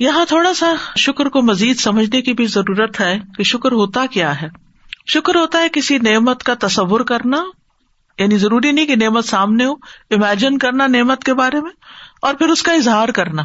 [0.00, 4.40] یہاں تھوڑا سا شکر کو مزید سمجھنے کی بھی ضرورت ہے کہ شکر ہوتا کیا
[4.42, 4.48] ہے۔
[5.06, 7.42] شکر ہوتا ہے کسی نعمت کا تصور کرنا
[8.18, 9.72] یعنی ضروری نہیں کہ نعمت سامنے ہو
[10.10, 11.70] امیجن کرنا نعمت کے بارے میں،
[12.22, 13.42] اور پھر اس کا اظہار کرنا،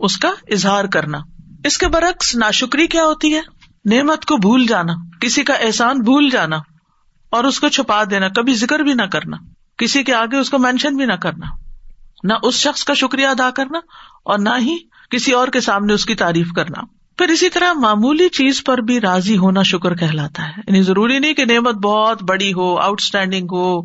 [0.00, 1.18] اس کا اظہار کرنا۔
[1.64, 3.40] اس کے برعکس ناشکری کیا ہوتی ہے؟
[3.84, 6.56] نعمت کو بھول جانا، کسی کا احسان بھول جانا،
[7.32, 9.36] اور اس کو چھپا دینا، کبھی ذکر بھی نہ کرنا،
[9.78, 11.46] کسی کے آگے اس کو مینشن بھی نہ کرنا۔
[12.24, 13.78] نہ اس شخص کا شکریہ ادا کرنا،
[14.24, 14.76] اور نہ ہی
[15.12, 16.82] کسی اور کے سامنے اس کی تعریف کرنا۔
[17.18, 21.32] پھر اسی طرح معمولی چیز پر بھی راضی ہونا شکر کہلاتا ہے۔ یعنی ضروری نہیں
[21.32, 23.78] کہ نعمت بہت بڑی ہو آؤٹ اسٹینڈنگ ہو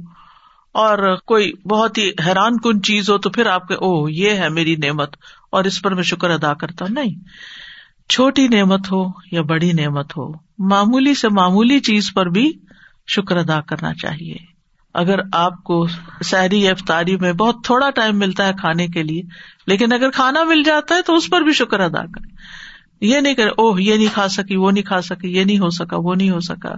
[0.71, 4.49] اور کوئی بہت ہی حیران کن چیز ہو تو پھر آپ کے او یہ ہے
[4.49, 5.15] میری نعمت
[5.49, 7.15] اور اس پر میں شکر ادا کرتا ہوں۔ نہیں۔
[8.09, 12.53] چھوٹی نعمت ہو یا بڑی نعمت ہو، معمولی سے معمولی چیز پر بھی
[13.07, 14.56] شکر ادا کرنا چاہیے۔
[14.93, 15.87] اگر آپ کو
[16.23, 19.21] سحری یا افطاری میں بہت تھوڑا ٹائم ملتا ہے کھانے کے لیے،
[19.67, 22.27] لیکن اگر کھانا مل جاتا ہے تو اس پر بھی شکر ادا کرے
[23.01, 25.69] یہ نہیں کرے اوہ، یہ نہیں کھا سکی، وہ نہیں کھا سکی، یہ نہیں ہو
[25.69, 26.69] سکا، وہ نہیں ہو سکا،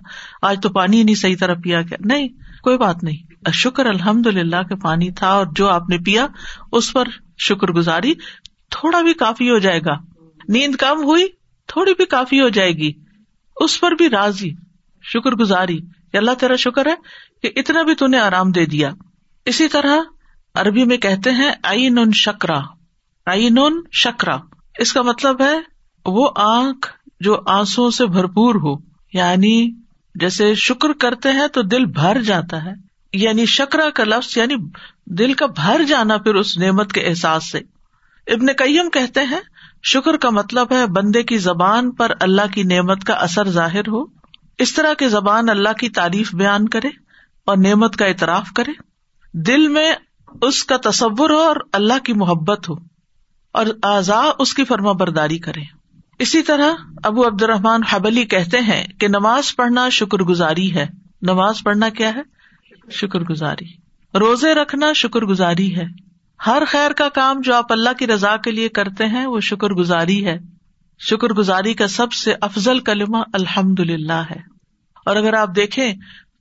[0.41, 2.27] آج تو پانی نہیں صحیح طرح پیا کیا۔ نہیں،
[2.63, 6.27] کوئی بات نہیں۔ شکر الحمد للہ کے پانی تھا اور جو آپ نے پیا،
[6.71, 7.07] اس پر
[7.37, 8.13] شکر گزاری۔
[8.71, 9.93] تھوڑا بھی کافی ہو جائے گا۔
[10.47, 11.27] نیند کم ہوئی،
[11.67, 12.91] تھوڑی بھی کافی ہو جائے گی۔
[13.55, 14.51] اس پر بھی راضی،
[15.03, 15.79] شکر گزاری۔
[16.17, 16.95] اللہ تیرا شکر ہے
[17.41, 18.91] کہ اتنا بھی تون آرام دے دیا۔
[19.45, 19.97] اسی طرح
[20.55, 22.59] عربی میں کہتے ہیں آئی نون شکرا
[23.25, 24.37] آئی نون شکرا۔
[24.79, 25.57] اس کا مطلب ہے
[26.05, 26.87] وہ آنکھ
[27.19, 28.75] جو آنسو سے بھرپور ہو
[29.13, 29.71] یعنی
[30.15, 32.71] جیسے شکر کرتے ہیں تو دل بھر جاتا ہے۔
[33.13, 34.55] یعنی شکرا کا لفظ یعنی
[35.05, 37.57] دل کا بھر جانا پھر اس نعمت کے احساس سے۔
[38.27, 39.39] ابن کئیم کہتے ہیں
[39.83, 44.18] شکر کا مطلب ہے بندے کی زبان پر اللہ کی نعمت کا اثر ظاہر ہو۔
[44.59, 46.87] اس طرح کی زبان اللہ کی تعریف بیان کرے
[47.45, 48.71] اور نعمت کا اعتراف کرے۔
[49.33, 49.93] دل میں
[50.41, 52.75] اس کا تصور ہو اور اللہ کی محبت ہو
[53.51, 55.61] اور اعضاء اس کی فرما برداری کرے
[56.19, 60.85] اسی طرح ابو عبد الرحمان حبلی کہتے ہیں کہ نماز پڑھنا شکر گزاری ہے۔
[61.21, 62.21] نماز پڑھنا کیا ہے؟
[62.91, 63.65] شکر گزاری
[64.19, 65.85] روزے رکھنا شکر گزاری ہے۔
[66.45, 69.69] ہر خیر کا کام جو آپ اللہ کی رضا کے لیے کرتے ہیں وہ شکر
[69.69, 70.39] گزاری ہے۔
[70.99, 74.48] شکر گزاری کا سب سے افضل کلمہ الحمد للہ ہے۔
[75.09, 75.93] اور اگر آپ دیکھیں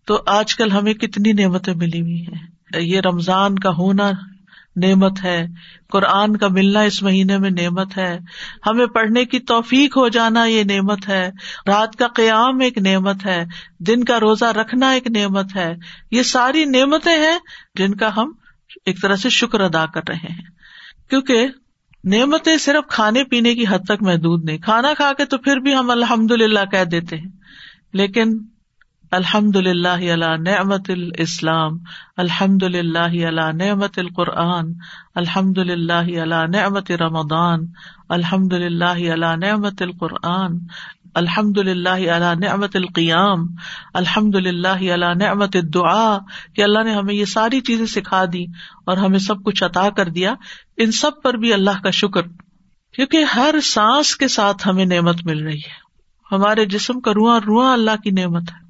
[0.06, 2.47] تو آج کل ہمیں کتنی نعمتیں ملی ہوئی ہیں۔
[2.81, 4.11] یہ رمضان کا ہونا
[4.77, 5.47] نعمت ہے،
[5.89, 8.19] قرآن کا ملنا اس مہینے میں نعمت ہے۔
[8.67, 11.31] ہمیں پڑھنے کی توفیق ہو جانا یہ نعمت ہے۔
[11.67, 13.45] رات کا قیام ایک نعمت ہے،
[13.81, 15.75] دن کا روزہ رکھنا ایک نعمت ہے۔
[16.11, 17.39] یہ ساری نعمتیں ہیں
[17.75, 18.33] جن کا ہم
[18.87, 20.43] ایک طرح سے شکر ادا کر رہے ہیں۔
[21.11, 21.47] کیونکہ
[22.05, 25.75] نعمتیں صرف کھانے پینے کی حد تک محدود نہیں۔ کھانا کھا کے تو پھر بھی
[25.77, 27.31] ہم الحمد للہ کہہ دیتے ہیں۔
[27.93, 28.39] لیکن
[29.10, 31.78] الحمد للہ اللہ نعمت الاسلام
[32.16, 34.72] الحمد للہ اللہ نعمت القرآن
[35.14, 37.60] الحمد للہ اللہ نعمت رمضان
[38.08, 40.58] الحمد للہ اللہ نعمت القرآن
[41.14, 43.46] الحمد للہ اللہ نعمت القیام
[43.94, 46.19] الحمد للہ اللہ نعمت دعا
[46.54, 48.44] کہ اللہ نے ہمیں یہ ساری چیزیں سکھا دی
[48.86, 50.34] اور ہمیں سب کچھ عطا کر دیا۔
[50.76, 52.22] ان سب پر بھی اللہ کا شکر،
[52.94, 55.88] کیونکہ ہر سانس کے ساتھ ہمیں نعمت مل رہی ہے۔
[56.32, 58.68] ہمارے جسم کا رواں رواں اللہ کی نعمت ہے۔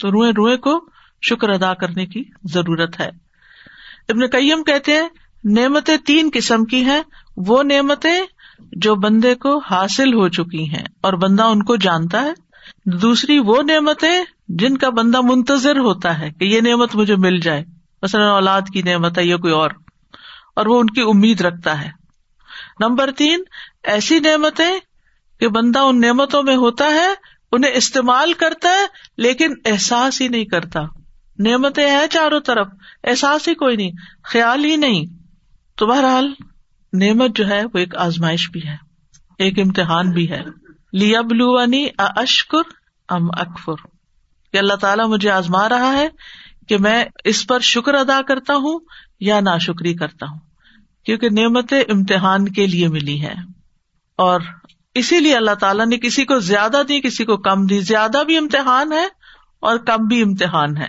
[0.00, 0.88] تو روئے روئے کو
[1.22, 3.10] شکر ادا کرنے کی ضرورت ہے۔
[4.08, 5.08] ابن کئیم کہتے ہیں،
[5.44, 7.02] نعمتیں تین قسم کی ہیں۔
[7.36, 8.20] وہ نعمتیں
[8.72, 12.32] جو بندے کو حاصل ہو چکی ہیں اور بندہ ان کو جانتا ہے۔
[12.84, 17.64] دوسری وہ نعمتیں جن کا بندہ منتظر ہوتا ہے کہ یہ نعمت مجھے مل جائے۔
[18.02, 19.70] مثلاً اولاد کی نعمت ہے یا کوئی اور
[20.56, 21.90] اور وہ ان کی امید رکھتا ہے۔
[22.80, 23.42] نمبر تین،
[23.84, 24.78] ایسی نعمتیں
[25.40, 28.86] کہ بندہ ان نعمتوں میں ہوتا ہے انہیں استعمال کرتا ہے
[29.16, 30.80] لیکن احساس ہی نہیں کرتا۔
[31.38, 32.66] نعمتیں ہیں چاروں طرف،
[33.04, 33.90] احساس ہی کوئی نہیں،
[34.24, 35.06] خیال ہی نہیں۔
[35.76, 36.32] تو بہرحال،
[36.92, 38.76] نعمت جو ہے وہ ایک آزمائش بھی ہے،
[39.38, 40.40] ایک امتحان بھی ہے۔
[40.92, 42.62] لیا بلوانی اشکر
[43.08, 43.86] ام اکفر۔
[44.52, 46.08] کہ اللہ تعالیٰ مجھے آزما رہا ہے
[46.68, 48.80] کہ میں اس پر شکر ادا کرتا ہوں
[49.20, 50.38] یا نا شکری کرتا ہوں،
[51.04, 53.34] کیونکہ نعمتیں امتحان کے لیے ملی ہے
[54.16, 54.40] اور
[54.94, 58.36] اسی لیے اللہ تعالیٰ نے کسی کو زیادہ دی، کسی کو کم دی۔ زیادہ بھی
[58.36, 59.06] امتحان ہے
[59.60, 60.86] اور کم بھی امتحان ہے۔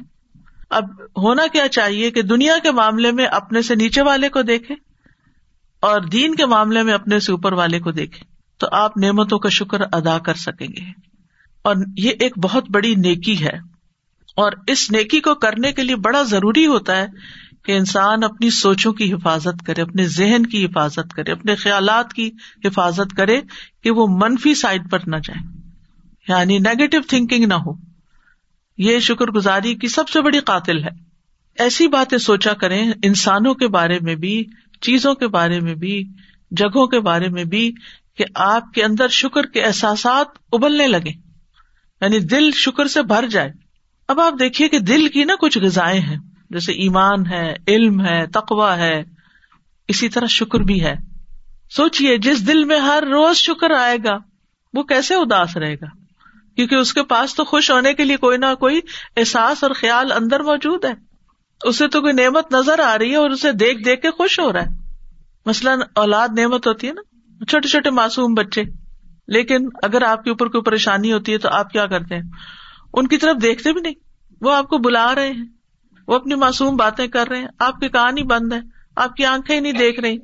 [0.69, 0.84] اب
[1.18, 4.75] ہونا کیا چاہیے کہ دنیا کے معاملے میں اپنے سے نیچے والے کو دیکھے
[5.80, 8.24] اور دین کے معاملے میں اپنے سے اوپر والے کو دیکھے۔
[8.57, 10.92] تو آپ نعمتوں کا شکر ادا کر سکیں گے۔
[11.62, 13.57] اور یہ ایک بہت بڑی نیکی ہے۔
[14.36, 17.07] اور اس نیکی کو کرنے کے لیے بڑا ضروری ہوتا ہے
[17.69, 22.31] کہ انسان اپنی سوچوں کی حفاظت کرے، اپنے ذہن کی حفاظت کرے، اپنے خیالات کی
[22.66, 23.42] حفاظت کرے
[23.83, 25.57] کہ وہ منفی سائڈ پر نہ جائے۔
[26.27, 27.71] یعنی نیگیٹو تھنکنگ نہ ہو۔
[28.77, 30.89] یہ شکر گزاری کی سب سے بڑی قاتل ہے۔
[31.60, 34.45] ایسی باتیں سوچا کریں، انسانوں کے بارے میں بھی،
[34.81, 36.04] چیزوں کے بارے میں بھی،
[36.51, 37.74] جگہوں کے بارے میں بھی
[38.18, 41.12] کہ آپ کے اندر شکر کے احساسات ابلنے لگے
[42.01, 43.51] یعنی دل شکر سے بھر جائے۔
[44.07, 48.28] اب آپ دیکھیے کہ دل کی نا کچھ غذائیں ہیں۔ جیسے ایمان ہے، علم ہے
[48.28, 49.04] تقوا ہے،
[49.88, 50.96] اسی طرح شکر بھی ہے۔
[51.69, 54.18] سوچیے جس دل میں ہر روز شکر آئے گا،
[54.74, 55.86] وہ کیسے اداس رہے گا؟
[56.56, 58.80] کیونکہ اس کے پاس تو خوش ہونے کے لیے کوئی نہ کوئی
[59.18, 60.94] احساس اور خیال اندر موجود ہے۔
[61.63, 64.54] اسے تو کوئی نعمت نظر آ رہی ہے اور اسے دیکھ دیکھ کے خوش ہو
[64.54, 64.68] رہا ہے۔
[65.45, 67.02] مثلاً اولاد نعمت ہوتی ہے نا،
[67.45, 68.63] چھوٹے چھوٹے معصوم بچے۔
[69.28, 72.24] لیکن اگر آپ کے اوپر کوئی پریشانی ہوتی ہے تو آپ کیا کرتے ہیں؟
[72.94, 73.94] ان کی طرف دیکھتے بھی نہیں۔
[74.42, 75.45] وہ آپ کو بلا رہے ہیں۔
[76.10, 78.60] وہ اپنی معصوم باتیں کر رہے ہیں۔ آپ کی کہانی بند ہے
[78.96, 80.18] آپ کی آنکھیں ہی نہیں دیکھ رہی۔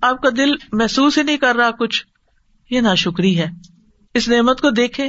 [0.00, 2.06] آپ کا دل محسوس ہی نہیں کر رہا کچھ۔
[2.70, 3.46] یہ نا شکری ہے۔
[4.14, 5.08] اس نعمت کو دیکھے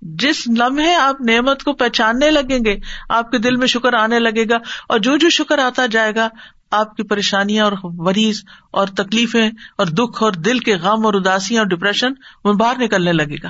[0.00, 2.76] جس لمحے آپ نعمت کو پہچاننے لگیں گے،
[3.08, 4.56] آپ کے دل میں شکر آنے لگے گا
[4.88, 6.28] اور جو جو شکر آتا جائے گا،
[6.70, 8.40] آپ کی پریشانیاں اور مریض
[8.70, 12.12] اور تکلیفیں اور دکھ اور دل کے غم اور اداسیاں اور ڈپریشن
[12.44, 13.48] وہ باہر نکلنے لگے گا۔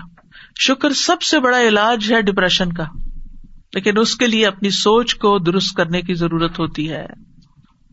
[0.60, 2.84] شکر سب سے بڑا علاج ہے ڈپریشن کا۔
[3.74, 7.04] لیکن اس کے لیے اپنی سوچ کو درست کرنے کی ضرورت ہوتی ہے۔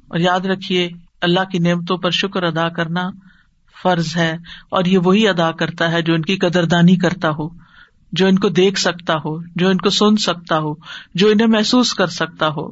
[0.08, 0.90] اور یاد رکھیے،
[1.22, 3.10] اللہ کی نعمتوں پر شکر ادا کرنا
[3.84, 4.38] فرض ہے،
[4.72, 7.50] اور یہ وہی ادا کرتا ہے جو ان کی قدردانی کرتا ہو،
[8.12, 10.74] جو ان کو دیکھ سکتا ہو، جو ان کو سن سکتا ہو،
[11.14, 12.70] جو انہیں محسوس کر سکتا ہو۔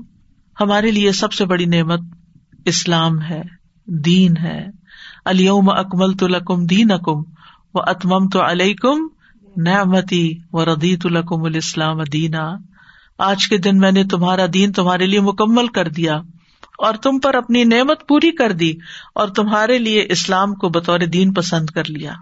[0.62, 2.00] ہمارے لیے سب سے بڑی نعمت
[2.66, 3.42] اسلام ہے،
[3.86, 4.66] دین ہے۔
[5.26, 7.20] علیوم اکمل تو لکم دین اکم
[7.74, 9.08] و اتمم تو علیہ کم
[9.58, 12.56] نعمتی و ردیت القم الاسلام دینا۔
[13.18, 16.16] آج کے دن میں نے تمہارا دین تمہارے لیے مکمل کر دیا
[16.78, 18.74] اور تم پر اپنی نعمت پوری کر دی
[19.16, 22.14] اور تمہارے لیے اسلام کو بطور دین پسند کر لیا۔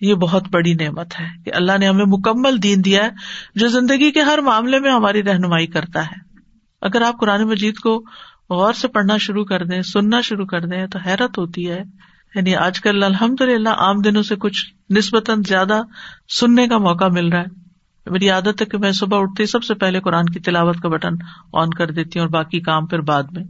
[0.00, 3.10] یہ بہت بڑی نعمت ہے کہ اللہ نے ہمیں مکمل دین دیا ہے
[3.54, 6.38] جو زندگی کے ہر معاملے میں ہماری رہنمائی کرتا ہے۔
[6.82, 8.04] اگر آپ قرآن مجید کو
[8.50, 11.82] غور سے پڑھنا شروع کر دیں، سننا شروع کر دیں تو حیرت ہوتی ہے۔
[12.34, 15.82] یعنی آج کل الحمد للہ عام دنوں سے کچھ نسبتاً زیادہ
[16.28, 17.59] سننے کا موقع مل رہا ہے۔
[18.10, 21.14] میری عادت ہے کہ میں صبح اٹھتے سب سے پہلے قرآن کی تلاوت کا بٹن
[21.52, 23.44] آن کر دیتی ہوں اور باقی کام پھر بعد میں۔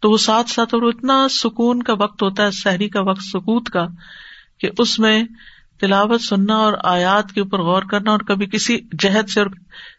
[0.00, 3.68] تو وہ ساتھ ساتھ اور اتنا سکون کا وقت ہوتا ہے شہری کا وقت، سکوت
[3.68, 3.86] کا،
[4.58, 5.22] کہ اس میں
[5.80, 9.50] تلاوت سننا اور آیات کے اوپر غور کرنا اور کبھی کسی جہد سے اور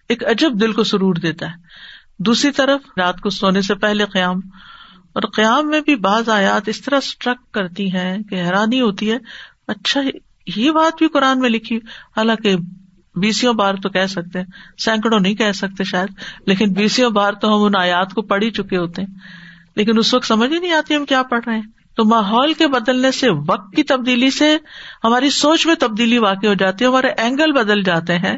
[0.10, 4.40] ایک عجب دل کو سرور دیتا ہے۔ دوسری طرف رات کو سونے سے پہلے قیام،
[5.14, 9.18] اور قیام میں بھی بعض آیات اس طرح اسٹرک کرتی ہیں کہ حیرانی ہوتی ہے
[9.68, 10.02] اچھا
[10.56, 11.78] یہ بات بھی قرآن میں لکھی،
[12.16, 12.56] حالانکہ
[13.20, 14.46] بیسوں بار تو کہہ سکتے ہیں،
[14.78, 16.10] سینکڑوں نہیں کہہ سکتے شاید،
[16.46, 19.14] لیکن بیسوں بار تو ہم ان آیات کو پڑھ ہی چکے ہوتے ہیں۔
[19.76, 22.68] لیکن اس وقت سمجھ ہی نہیں آتی ہم کیا پڑھ رہے ہیں۔ تو ماحول کے
[22.68, 24.58] بدلنے سے وقت کی تبدیلی سے
[25.04, 28.38] ہماری سوچ میں تبدیلی واقع ہو جاتی ہے، ہمارے اینگل بدل جاتے ہیں۔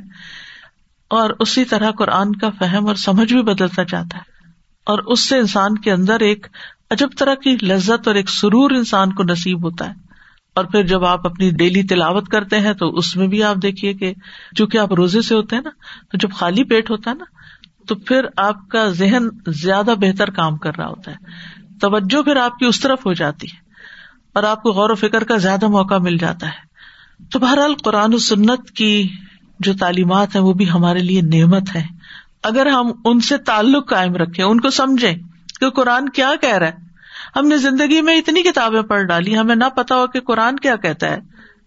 [1.09, 4.51] اور اسی طرح قرآن کا فہم اور سمجھ بھی بدلتا جاتا ہے۔
[4.85, 6.47] اور اس سے انسان کے اندر ایک
[6.91, 10.08] عجب طرح کی لذت اور ایک سرور انسان کو نصیب ہوتا ہے۔
[10.59, 13.93] اور پھر جب آپ اپنی ڈیلی تلاوت کرتے ہیں تو اس میں بھی آپ دیکھیے
[13.93, 14.13] کہ
[14.55, 15.69] چونکہ آپ روزے سے ہوتے ہیں نا،
[16.11, 17.25] تو جب خالی پیٹ ہوتا ہے نا،
[17.87, 21.17] تو پھر آپ کا ذہن زیادہ بہتر کام کر رہا ہوتا ہے۔
[21.81, 23.57] توجہ پھر آپ کی اس طرف ہو جاتی ہے
[24.33, 26.69] اور آپ کو غور و فکر کا زیادہ موقع مل جاتا ہے۔
[27.31, 29.07] تو بہرحال قرآن و سنت کی
[29.59, 31.83] جو تعلیمات ہیں وہ بھی ہمارے لیے نعمت ہے
[32.43, 35.13] اگر ہم ان سے تعلق قائم رکھے ان کو سمجھیں
[35.59, 36.88] کہ قرآن کیا کہہ رہا ہے
[37.35, 40.75] ہم نے زندگی میں اتنی کتابیں پڑھ ڈالی، ہمیں نہ پتا ہو کہ قرآن کیا
[40.75, 41.17] کہتا ہے۔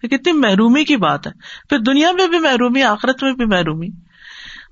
[0.09, 1.33] کتنی محرومی کی بات ہے۔
[1.69, 3.89] پھر دنیا میں بھی محرومی، آخرت میں بھی محرومی۔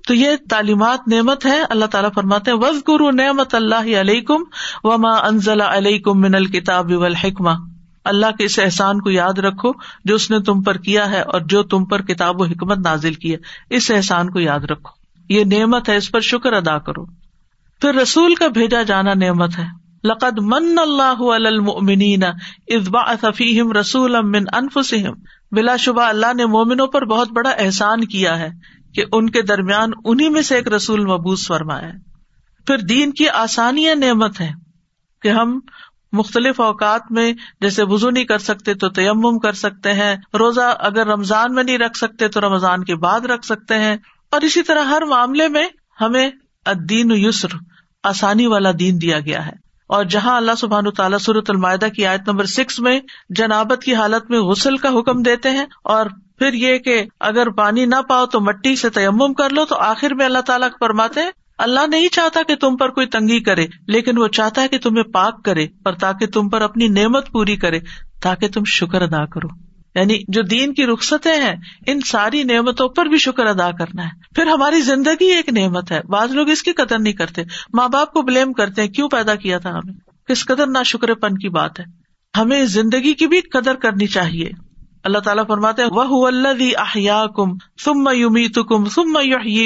[0.07, 4.43] تو یہ تعلیمات نعمت ہے اللہ تعالیٰ فرماتے وز گرو نعمت اللہ علیہ کم
[4.83, 7.49] و ماں انزلہ علیہ کم من الکتاب الحکمہ
[8.05, 9.71] اللہ کے اس احسان کو یاد رکھو
[10.05, 13.13] جو اس نے تم پر کیا ہے اور جو تم پر کتاب و حکمت نازل
[13.13, 13.37] کی ہے۔
[13.69, 14.89] اس احسان کو یاد رکھو۔
[15.33, 17.05] یہ نعمت ہے، اس پر شکر ادا کرو۔
[17.81, 24.21] پھر رسول کا بھیجا جانا نعمت ہے۔ لقد من اللہ المؤمنین اذ بعث فیہم رسولا
[24.21, 24.43] من
[25.51, 28.49] بلا شبہ اللہ نے مومنوں پر بہت بڑا احسان کیا ہے
[28.95, 31.89] کہ ان کے درمیان انہیں میں سے ایک رسول مبوس فرمایا
[32.67, 34.51] پھر دین کی آسانیاں نعمت ہے
[35.21, 35.59] کہ ہم
[36.11, 41.07] مختلف اوقات میں جیسے وزو نہیں کر سکتے تو تیمم کر سکتے ہیں، روزہ اگر
[41.07, 43.97] رمضان میں نہیں رکھ سکتے تو رمضان کے بعد رکھ سکتے ہیں۔
[44.31, 45.67] اور اسی طرح ہر معاملے میں
[46.01, 46.29] ہمیں
[46.89, 47.47] دین یسر،
[48.03, 52.27] آسانی والا دین دیا گیا ہے۔ اور جہاں اللہ سبحان تعالیٰ صورت المائدہ کی آیت
[52.27, 56.05] نمبر سکس میں جنابت کی حالت میں غسل کا حکم دیتے ہیں اور
[56.39, 60.13] پھر یہ کہ اگر پانی نہ پاؤ تو مٹی سے تیمم کر لو تو آخر
[60.13, 64.17] میں اللہ تعالیٰ فرماتے ہیں، اللہ نہیں چاہتا کہ تم پر کوئی تنگی کرے، لیکن
[64.17, 67.79] وہ چاہتا ہے کہ تمہیں پاک کرے اور تاکہ تم پر اپنی نعمت پوری کرے،
[68.21, 69.47] تاکہ تم شکر ادا کرو۔
[69.95, 71.55] یعنی جو دین کی رخصتیں ہیں،
[71.87, 76.01] ان ساری نعمتوں پر بھی شکر ادا کرنا ہے۔ پھر ہماری زندگی ایک نعمت ہے۔
[76.09, 77.41] بعض لوگ اس کی قدر نہیں کرتے۔
[77.73, 79.93] ماں باپ کو بلیم کرتے ہیں، کیوں پیدا کیا تھا ہمیں
[80.27, 81.85] کس قدر نہ شکر پن کی بات ہے۔
[82.37, 84.49] ہمیں زندگی کی بھی قدر کرنی چاہیے۔
[85.03, 89.17] اللہ تعالیٰ فرماتے وہ اللہ کم سم یومی کم سم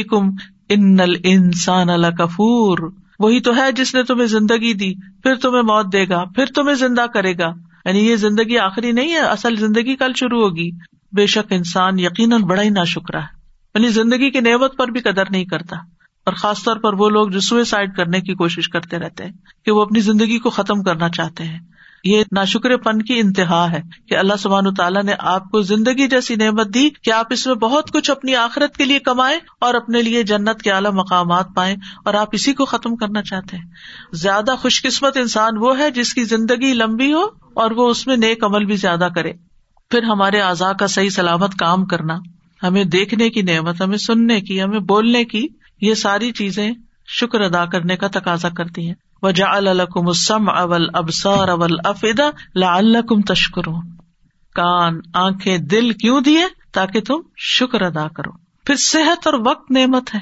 [0.09, 0.29] کم
[0.69, 2.77] ان انسان اللہ کفور
[3.19, 6.75] وہی تو ہے جس نے تمہیں زندگی دی، پھر تمہیں موت دے گا، پھر تمہیں
[6.75, 7.53] زندہ کرے گا۔
[7.85, 10.69] یعنی یہ زندگی آخری نہیں ہے، اصل زندگی کل شروع ہوگی۔
[11.11, 13.27] بے شک انسان یقیناً بڑا ہی نا شکرا ہے۔
[13.75, 15.75] یعنی زندگی کی نعمت پر بھی قدر نہیں کرتا۔
[16.25, 19.31] اور خاص طور پر وہ لوگ جو سوئسائڈ کرنے کی کوشش کرتے رہتے ہیں،
[19.65, 21.59] کہ وہ اپنی زندگی کو ختم کرنا چاہتے ہیں۔
[22.05, 26.35] یہ ناشکر پن کی انتہا ہے کہ اللہ سبحان تعالیٰ نے آپ کو زندگی جیسی
[26.35, 30.01] نعمت دی کہ آپ اس میں بہت کچھ اپنی آخرت کے لیے کمائیں اور اپنے
[30.01, 33.63] لیے جنت کے اعلیٰ مقامات پائیں اور آپ اسی کو ختم کرنا چاہتے ہیں۔
[34.13, 37.23] زیادہ خوش قسمت انسان وہ ہے جس کی زندگی لمبی ہو
[37.55, 39.33] اور وہ اس میں نیک عمل بھی زیادہ کرے۔
[39.89, 42.17] پھر ہمارے اعضاء کا صحیح سلامت کام کرنا،
[42.63, 45.47] ہمیں دیکھنے کی نعمت، ہمیں سننے کی، ہمیں بولنے کی،
[45.81, 46.71] یہ ساری چیزیں
[47.07, 53.21] شکر ادا کرنے کا تقاضا کرتی ہیں۔ وجا الکم اسم اول ابسار اول افیدا لعلکم
[53.21, 53.95] تشکرون
[54.55, 58.31] کان، آنکھیں، دل کیوں دیے؟ تاکہ تم شکر ادا کرو۔
[58.65, 60.19] پھر صحت اور وقت نعمت ہے۔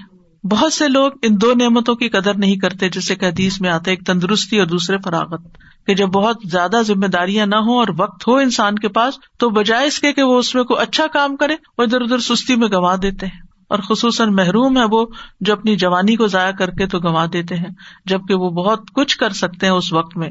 [0.47, 3.91] بہت سے لوگ ان دو نعمتوں کی قدر نہیں کرتے جیسے کہ حدیث میں آتے
[3.91, 5.41] ایک تندرستی اور دوسرے فراغت۔
[5.87, 9.49] کہ جب بہت زیادہ ذمہ داریاں نہ ہوں اور وقت ہو انسان کے پاس، تو
[9.49, 12.55] بجائے اس کے کہ وہ اس میں کوئی اچھا کام کرے، وہ ادھر ادھر سستی
[12.55, 15.05] میں گنوا دیتے ہیں۔ اور خصوصاً محروم ہے وہ
[15.41, 17.69] جو اپنی جوانی کو ضائع کر کے تو گنوا دیتے ہیں،
[18.05, 20.29] جبکہ وہ بہت کچھ کر سکتے ہیں اس وقت میں۔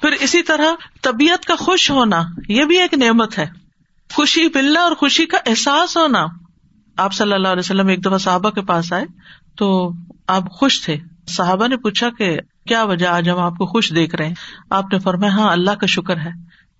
[0.00, 0.66] پھر اسی طرح
[1.02, 3.46] طبیعت کا خوش ہونا، یہ بھی ایک نعمت ہے۔
[4.14, 6.26] خوشی ملنا اور خوشی کا احساس ہونا۔
[6.96, 9.04] آپ صلی اللہ علیہ وسلم ایک دفعہ صحابہ کے پاس آئے
[9.56, 9.92] تو
[10.26, 10.96] آپ خوش تھے۔
[11.28, 14.34] صحابہ نے پوچھا کہ کیا وجہ آج ہم آپ کو خوش دیکھ رہے ہیں؟
[14.70, 16.30] آپ نے فرمایا ہاں اللہ کا شکر ہے۔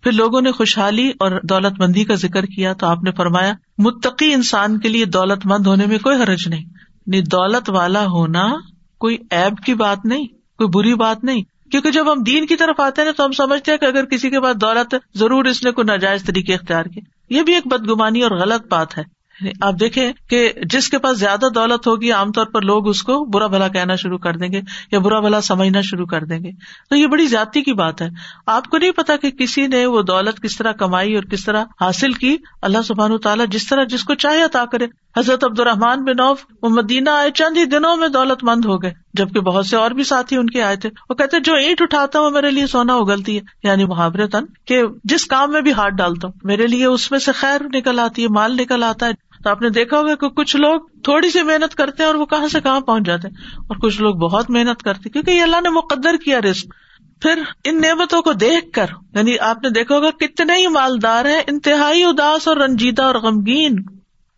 [0.02, 4.34] پھر لوگوں نے خوشحالی اور دولت مندی کا ذکر کیا تو آپ نے فرمایا متقی
[4.34, 8.52] انسان کے لیے دولت مند ہونے میں کوئی حرج نہیں۔ یعنی دولت والا ہونا
[8.98, 10.26] کوئی ایب کی بات نہیں،
[10.58, 13.70] کوئی بری بات نہیں۔ کیونکہ جب ہم دین کی طرف آتے ہیں تو ہم سمجھتے
[13.70, 17.36] ہیں کہ اگر کسی کے پاس دولت ضرور اس نے کوئی ناجائز طریقے اختیار کیے۔
[17.36, 21.18] یہ بھی ایک بدگمانی اور غلط بات ہے۔ یعنی آپ دیکھیں کہ جس کے پاس
[21.18, 24.52] زیادہ دولت ہوگی، عام طور پر لوگ اس کو برا بھلا کہنا شروع کر دیں
[24.52, 24.60] گے
[24.92, 26.50] یا برا بھلا سمجھنا شروع کر دیں گے۔
[26.90, 28.08] تو یہ بڑی زیادتی کی بات ہے۔
[28.46, 31.64] آپ کو نہیں پتا کہ کسی نے وہ دولت کس طرح کمائی اور کس طرح
[31.80, 36.04] حاصل کی۔ اللہ سبحان تعالیٰ جس طرح جس کو چاہے عطا کرے۔ حضرت عبد الرحمان
[36.04, 39.66] بن اوف وہ مدینہ آئے، چند ہی دنوں میں دولت مند ہو گئے، جبکہ بہت
[39.66, 42.50] سے اور بھی ساتھی ان کے آئے تھے وہ کہتے جو اینٹ اٹھاتا ہوں میرے
[42.50, 46.40] لیے سونا اگلتی ہے۔ یعنی محاورے تن کہ جس کام میں بھی ہاتھ ڈالتا ہوں،
[46.44, 49.62] میرے لیے اس میں سے خیر نکل آتی ہے، مال نکل آتا ہے۔ تو آپ
[49.62, 52.60] نے دیکھا ہوگا کہ کچھ لوگ تھوڑی سی محنت کرتے ہیں اور وہ کہاں سے
[52.60, 56.16] کہاں پہنچ جاتے ہیں اور کچھ لوگ بہت محنت کرتے کیونکہ یہ اللہ نے مقدر
[56.24, 56.74] کیا رسک
[57.22, 61.42] پھر ان نعمتوں کو دیکھ کر یعنی آپ نے دیکھا ہوگا کتنے ہی مالدار ہیں،
[61.46, 63.76] انتہائی اداس اور رنجیدہ اور غمگین۔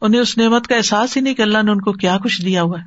[0.01, 2.63] انہیں اس نعمت کا احساس ہی نہیں کہ اللہ نے ان کو کیا کچھ دیا
[2.63, 2.85] ہوا ہے۔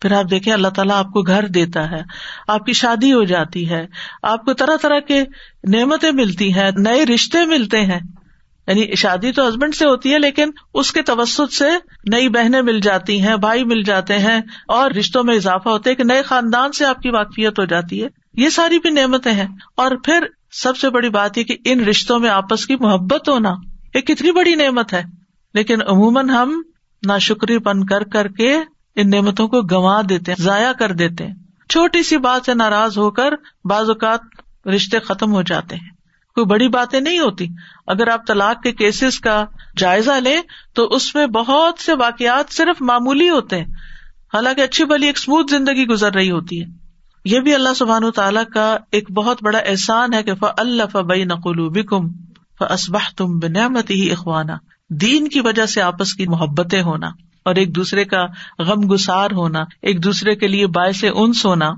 [0.00, 2.02] پھر آپ دیکھیں، اللہ تعالیٰ آپ کو گھر دیتا ہے،
[2.48, 3.86] آپ کی شادی ہو جاتی ہے،
[4.22, 5.24] آپ کو طرح طرح کے
[5.64, 8.00] نعمتیں ملتی ہیں، نئے رشتے ملتے ہیں۔
[8.68, 11.68] یعنی شادی تو ہسبینڈ سے ہوتی ہے لیکن اس کے توسط سے
[12.12, 15.94] نئی بہنیں مل جاتی ہیں، بھائی مل جاتے ہیں اور رشتوں میں اضافہ ہوتا ہے
[15.94, 19.46] کہ نئے خاندان سے آپ کی واقفیت ہو جاتی ہے۔ یہ ساری بھی نعمتیں ہیں۔
[19.76, 23.54] اور پھر سب سے بڑی بات یہ کہ ان رشتوں میں آپس کی محبت ہونا
[23.94, 25.02] یہ کتنی بڑی نعمت ہے۔
[25.54, 26.62] لیکن عموماً ہم
[27.06, 28.56] نا شکری پن کر کر کے
[28.96, 31.34] ان نعمتوں کو گنوا دیتے ہیں، ضائع کر دیتے ہیں۔
[31.70, 33.30] چھوٹی سی بات سے ناراض ہو کر
[33.64, 34.20] بعض اوقات
[34.68, 35.97] رشتے ختم ہو جاتے ہیں۔
[36.38, 37.46] کوئی بڑی باتیں نہیں ہوتی۔
[37.86, 39.44] اگر آپ طلاق کے کیسز کا
[39.76, 40.40] جائزہ لیں
[40.74, 43.64] تو اس میں بہت سے واقعات صرف معمولی ہوتے ہیں۔
[44.34, 46.66] حالانکہ اچھی بلی ایک اسموتھ زندگی گزر رہی ہوتی ہے۔
[47.24, 51.24] یہ بھی اللہ سبحان و تعالیٰ کا ایک بہت بڑا احسان ہے کہ اللہ فبئی
[51.24, 52.08] نقلو بکم
[52.60, 54.56] فسبہ تم بنعمت ہی اخوانا
[54.90, 57.06] دین کی وجہ سے آپس کی محبتیں ہونا
[57.44, 58.26] اور ایک دوسرے کا
[58.58, 61.70] غم گسار ہونا، ایک دوسرے کے لیے باعث انس ہونا۔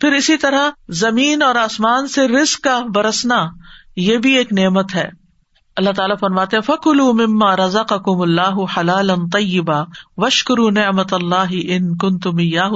[0.00, 3.46] پھر اسی طرح زمین اور آسمان سے رسک کا برسنا
[3.96, 5.08] یہ بھی ایک نعمت ہے۔
[5.76, 9.84] اللہ تعالیٰ فرماتے فکل مما رضا کم اللہ حلال طیبہ
[10.16, 12.68] وشکرو نعمت اللہ ان کن تم یا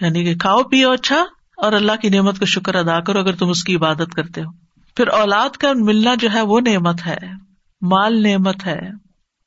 [0.00, 1.24] یعنی کہ کھاؤ، پیو اچھا
[1.56, 4.50] اور اللہ کی نعمت کا شکر ادا کرو اگر تم اس کی عبادت کرتے ہو۔
[4.96, 7.18] پھر اولاد کا ملنا جو ہے وہ نعمت ہے،
[7.80, 8.80] مال نعمت ہے۔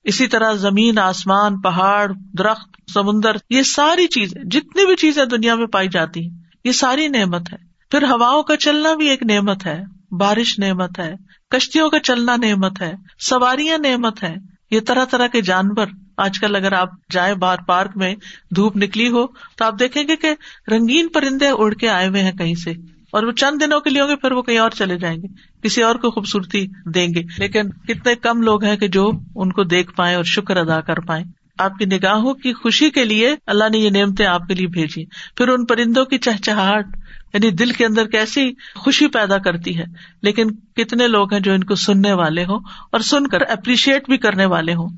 [0.03, 5.67] اسی طرح زمین، آسمان، پہاڑ، درخت، سمندر، یہ ساری چیزیں، جتنی بھی چیزیں دنیا میں
[5.67, 7.57] پائی جاتی ہیں، یہ ساری نعمت ہے۔
[7.91, 11.15] پھر ہواؤں کا چلنا بھی ایک نعمت ہے۔ بارش نعمت ہے،
[11.49, 14.35] کشتیوں کا چلنا نعمت ہے، سواریاں نعمت ہے
[14.71, 15.87] یہ طرح طرح کے جانور۔
[16.17, 18.15] آج کل اگر آپ جائیں بار پارک میں،
[18.55, 20.35] دھوپ نکلی ہو، تو آپ دیکھیں گے کہ
[20.71, 22.71] رنگین پرندے اڑ کے آئے ہوئے ہیں کہیں سے۔
[23.11, 25.27] اور وہ چند دنوں کے لیے ہوں گے، پھر وہ کہیں اور چلے جائیں گے۔
[25.61, 29.63] کسی اور کو خوبصورتی دیں گے۔ لیکن کتنے کم لوگ ہیں کہ جو ان کو
[29.63, 31.23] دیکھ پائے اور شکر ادا کر پائے
[31.57, 35.05] آپ کی نگاہوں کی خوشی کے لیے اللہ نے یہ نعمتیں آپ کے لیے بھیجی۔
[35.35, 36.85] پھر ان پرندوں کی چہچہاٹ
[37.33, 39.83] یعنی دل کے اندر کیسی خوشی پیدا کرتی ہے۔
[40.21, 42.59] لیکن کتنے لوگ ہیں جو ان کو سننے والے ہوں
[42.91, 44.89] اور سن کر اپریشیٹ بھی کرنے والے ہوں۔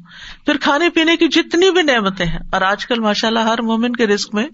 [0.45, 3.95] پھر کھانے پینے کی جتنی بھی نعمتیں ہیں، اور آج کل ماشاء اللہ ہر مومن
[3.95, 4.45] کے رسک میں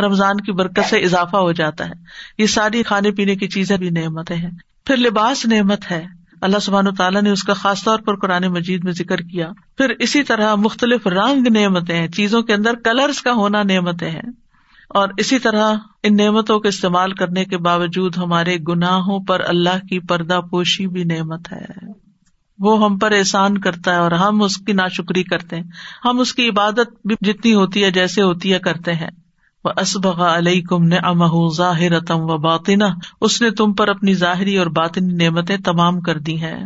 [0.00, 1.92] رمضان کی برکت سے اضافہ ہو جاتا ہے۔
[2.38, 4.50] یہ ساری کھانے پینے کی چیزیں بھی نعمتیں ہیں۔
[4.86, 6.06] پھر لباس نعمت ہے۔
[6.44, 9.92] اللہ سبحان تعالیٰ نے اس کا خاص طور پر قرآن مجید میں ذکر کیا۔ پھر
[9.98, 14.32] اسی طرح مختلف رنگ نعمتیں ہیں، چیزوں کے اندر کلرس کا ہونا نعمتیں ہیں۔
[14.88, 19.98] اور اسی طرح ان نعمتوں کا استعمال کرنے کے باوجود ہمارے گناہوں پر اللہ کی
[19.98, 21.64] پردہ پوشی بھی نعمت ہے۔
[22.58, 25.64] وہ ہم پر احسان کرتا ہے اور ہم اس کی ناشکری کرتے ہیں۔
[26.04, 29.10] ہم اس کی عبادت بھی جتنی ہوتی ہے، جیسے ہوتی ہے، کرتے ہیں۔
[29.64, 32.86] وہ علیہ کم نے امہ ظاہر و باطنا
[33.20, 36.64] اس نے تم پر اپنی ظاہری اور باطنی نعمتیں تمام کر دی ہیں۔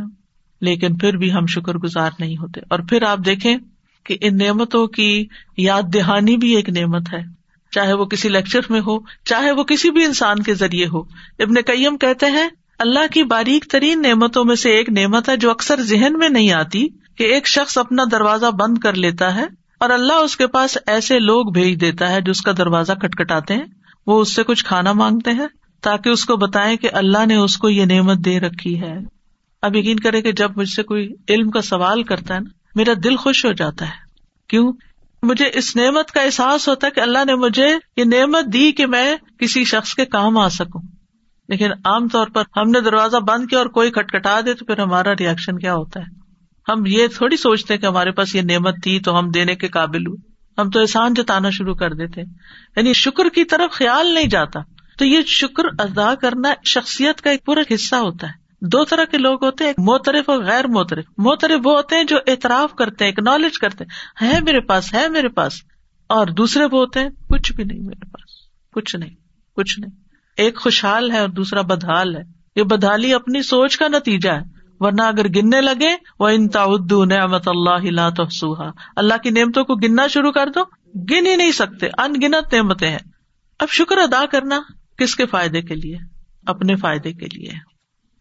[0.60, 3.56] لیکن پھر بھی ہم شکر گزار نہیں ہوتے۔ اور پھر آپ دیکھیں
[4.04, 5.26] کہ ان نعمتوں کی
[5.56, 7.38] یاد دہانی بھی ایک نعمت ہے۔
[7.70, 11.00] چاہے وہ کسی لیکچر میں ہو، چاہے وہ کسی بھی انسان کے ذریعے ہو۔
[11.38, 15.50] ابن کئیم کہتے ہیں، اللہ کی باریک ترین نعمتوں میں سے ایک نعمت ہے جو
[15.50, 16.86] اکثر ذہن میں نہیں آتی
[17.16, 21.18] کہ ایک شخص اپنا دروازہ بند کر لیتا ہے۔ اور اللہ اس کے پاس ایسے
[21.18, 23.64] لوگ بھیج دیتا ہے جو اس کا دروازہ کٹکھٹاتے ہیں۔
[24.06, 25.46] وہ اس سے کچھ کھانا مانگتے ہیں
[25.82, 28.98] تاکہ اس کو بتائیں کہ اللہ نے اس کو یہ نعمت دے رکھی ہے۔
[29.62, 32.92] اب یقین کرے کہ جب مجھ سے کوئی علم کا سوال کرتا ہے نا، میرا
[33.04, 33.94] دل خوش ہو جاتا ہے۔
[34.48, 34.72] کیوں؟
[35.22, 38.86] مجھے اس نعمت کا احساس ہوتا ہے کہ اللہ نے مجھے یہ نعمت دی کہ
[38.86, 40.82] میں کسی شخص کے کام آ سکوں۔
[41.48, 44.78] لیکن عام طور پر ہم نے دروازہ بند کیا اور کوئی کٹکھٹا دے تو پھر
[44.78, 46.27] ہمارا ریئیکشن کیا ہوتا ہے؟
[46.68, 50.06] ہم یہ تھوڑی سوچتے کہ ہمارے پاس یہ نعمت تھی تو ہم دینے کے قابل
[50.06, 50.16] ہوں
[50.58, 52.20] ہم تو احسان جتانا شروع کر دیتے
[52.76, 54.60] یعنی شکر کی طرف خیال نہیں جاتا۔
[54.98, 59.18] تو یہ شکر ادا کرنا شخصیت کا ایک پورا حصہ ہوتا ہے۔ دو طرح کے
[59.18, 63.12] لوگ ہوتے ہیں موترف اور غیر موترف۔ موترف وہ ہوتے ہیں جو اعتراف کرتے ہیں
[63.12, 65.52] اکنالج کرتے ہیں۔ ہے میرے پاس، ہے میرے پاس۔
[66.08, 68.30] اور دوسرے وہ ہوتے ہیں، کچھ بھی نہیں میرے پاس۔
[68.72, 69.14] کچھ نہیں
[69.56, 69.90] کچھ نہیں۔
[70.36, 72.22] ایک خوشحال ہے اور دوسرا بدحال ہے۔
[72.56, 77.48] یہ بدحالی اپنی سوچ کا نتیجہ ہے۔ ورنہ اگر گننے لگے وہ ان تعدو نعمت
[77.48, 82.12] اللہ تحسوہا اللہ کی نعمتوں کو گننا شروع کر دو، گن ہی نہیں سکتے۔ ان
[82.12, 82.98] گنت نعمتیں ہیں۔
[83.60, 84.60] اب شکر ادا کرنا
[84.98, 85.96] کس کے فائدے کے لیے؟
[86.46, 87.50] اپنے فائدے کے لیے۔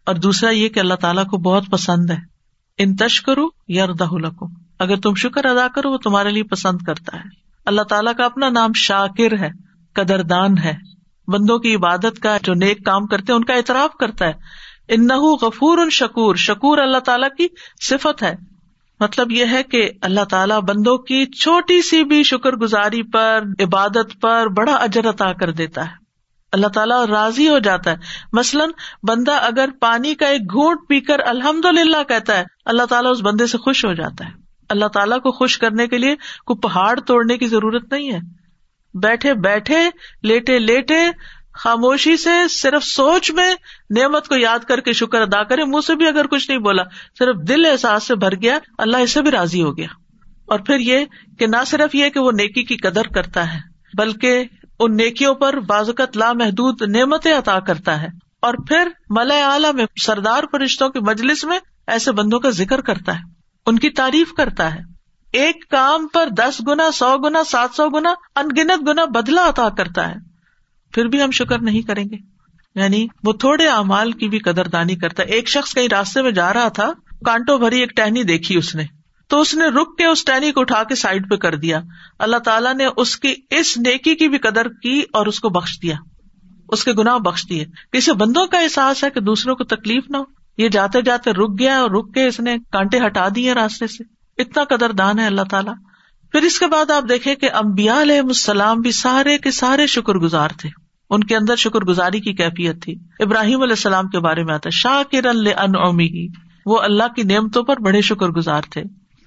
[0.06, 2.18] اور دوسرا یہ کہ اللہ تعالیٰ کو بہت پسند ہے۔
[2.78, 4.48] ان تش کرو یا لکو
[4.80, 7.30] اگر تم شکر ادا کرو، وہ تمہارے لیے پسند کرتا ہے۔
[7.66, 9.50] اللہ تعالیٰ کا اپنا نام شاکر ہے
[9.94, 10.74] قدر دان ہے۔
[11.28, 14.34] بندوں کی عبادت کا جو نیک کام کرتے ان کا اعتراف کرتا ہے۔
[14.88, 15.08] ان
[15.42, 17.48] غفور ان شکور شکور اللہ تعالیٰ کی
[17.82, 18.36] صفت ہے۔
[19.00, 24.22] مطلب یہ ہے کہ اللہ تعالیٰ بندوں کی چھوٹی سی بھی شکر گزاری پر، عبادت
[24.22, 26.08] پر اجر اجرتا کر دیتا ہے۔
[26.52, 27.96] اللہ تعالیٰ راضی ہو جاتا ہے۔
[28.34, 28.70] مثلاً
[29.04, 33.22] بندہ اگر پانی کا ایک گھونٹ پی کر الحمد للہ کہتا ہے، اللہ تعالیٰ اس
[33.22, 34.32] بندے سے خوش ہو جاتا ہے۔
[34.70, 38.20] اللہ تعالیٰ کو خوش کرنے کے لیے کوئی پہاڑ توڑنے کی ضرورت نہیں ہے۔
[38.94, 39.90] بیٹھے بیٹھے،
[40.24, 41.08] لیٹے لیٹے
[41.58, 43.56] خاموشی سے صرف سوچ میں
[43.98, 46.84] نعمت کو یاد کر کے شکر ادا کرے، منہ سے بھی اگر کچھ نہیں بولا،
[47.20, 49.88] صرف دل احساس سے بھر گیا، اللہ اسے بھی راضی ہو گیا۔
[50.46, 51.06] اور پھر یہ
[51.40, 53.60] کہ نہ صرف یہ کہ وہ نیکی کی قدر کرتا ہے،
[53.98, 54.44] بلکہ
[54.80, 58.08] ان نیکیوں پر بازوقت لامحدود نعمتیں عطا کرتا ہے۔
[58.42, 63.16] اور پھر ملئے اعلیٰ میں سردار فرشتوں کی مجلس میں ایسے بندوں کا ذکر کرتا
[63.16, 63.20] ہے،
[63.66, 64.80] ان کی تعریف کرتا ہے۔
[65.34, 70.08] ایک کام پر دس گنا، سو گنا، سات سو گنا، انگنت گنا بدلا عطا کرتا
[70.08, 70.37] ہے۔
[70.94, 72.16] پھر بھی ہم شکر نہیں کریں گے۔
[72.76, 76.54] یعنی وہ تھوڑے امال کی بھی قدر دانی کرتا۔ ایک شخص کہیں راستے میں جا
[76.54, 76.92] رہا تھا،
[77.26, 78.84] کانٹوں بھری ایک ٹہنی دیکھی اس نے۔
[79.28, 81.82] تو اس نے رک کے اس ٹہنی کو اٹھا کے سائڈ پہ کر دیا۔
[82.20, 85.82] اللہ تعالیٰ نے اس کی، اس نیکی کی بھی قدر کی اور اس کو بخش
[85.82, 85.96] دیا۔
[86.70, 90.18] اس کے گناہ بخش دیے۔ کسی بندوں کا احساس ہے کہ دوسروں کو تکلیف نہ
[90.18, 90.24] ہو۔
[90.58, 94.04] یہ جاتے جاتے رک گیا اور رک کے اس نے کانٹے ہٹا دیے راستے سے۔
[94.42, 95.74] اتنا قدر دان ہے اللہ تعالیٰ۔
[96.32, 100.14] پھر اس کے بعد آپ دیکھیں کہ امبیا علیہ السلام بھی سارے کے سارے شکر
[100.14, 100.70] گزار تھے۔
[101.10, 104.70] ان کے اندر شکر گزاری کی کیفیت تھی۔ ابراہیم علیہ السلام کے بارے میں آتا
[104.70, 105.48] شاہ کرن
[106.66, 108.84] وہ اللہ کی نعمتوں پر بڑے شکر گزار تھے۔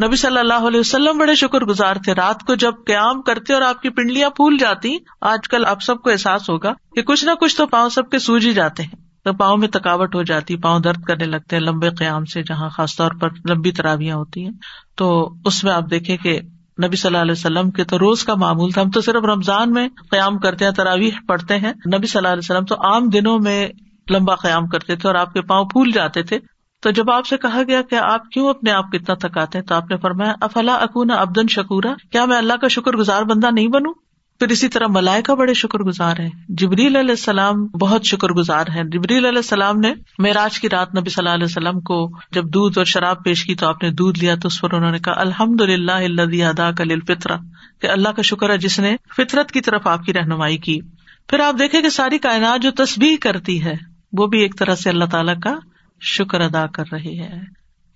[0.07, 3.63] نبی صلی اللہ علیہ وسلم بڑے شکر گزار تھے۔ رات کو جب قیام کرتے اور
[3.63, 7.31] آپ کی پنڈلیاں پھول جاتی، آج کل آپ سب کو احساس ہوگا کہ کچھ نہ
[7.41, 10.57] کچھ تو پاؤں سب کے سوج ہی جاتے ہیں۔ تو پاؤں میں تھکاوٹ ہو جاتی،
[10.57, 14.45] پاؤں درد کرنے لگتے ہیں لمبے قیام سے، جہاں خاص طور پر لمبی تراویاں ہوتی
[14.45, 14.53] ہیں۔
[14.97, 16.41] تو اس میں آپ دیکھیں کہ
[16.85, 19.73] نبی صلی اللہ علیہ وسلم کے تو روز کا معمول تھا۔ ہم تو صرف رمضان
[19.73, 23.39] میں قیام کرتے ہیں، تراویح پڑھتے ہیں۔ نبی صلی اللہ علیہ وسلم تو عام دنوں
[23.39, 23.69] میں
[24.11, 26.39] لمبا قیام کرتے تھے اور آپ کے پاؤں پھول جاتے تھے۔
[26.83, 29.67] تو جب آپ سے کہا گیا کہ آپ کیوں اپنے آپ کتنا اتنا تھکاتے ہیں،
[29.67, 33.51] تو آپ نے فرمایا، افلا اکونا ابدن شکورا؟ کیا میں اللہ کا شکر گزار بندہ
[33.53, 33.95] نہیں بنوں؟
[34.41, 38.85] پھر اسی طرح ملائکا بڑے شکر گزار ہیں۔ جبریل علیہ السلام بہت شکر گزار ہیں۔
[38.85, 42.79] جبریل علیہ السلام نے معراج کی رات نبی صلی اللہ علیہ وسلم کو جب دودھ
[42.79, 45.13] اور شراب پیش کی تو آپ نے دودھ لیا تو اس پر انہوں نے کہا
[45.17, 47.37] الحمد للہ اللہ ادا کل فطرہ
[47.81, 50.81] کہ اللہ کا شکر ہے جس نے فطرت کی طرف آپ کی رہنمائی کی۔
[51.29, 53.75] پھر آپ دیکھیں کہ ساری کائنات جو تصویر کرتی ہے،
[54.13, 55.59] وہ بھی ایک طرح سے اللہ تعالیٰ کا
[56.01, 57.39] شکر ادا کر رہی ہے۔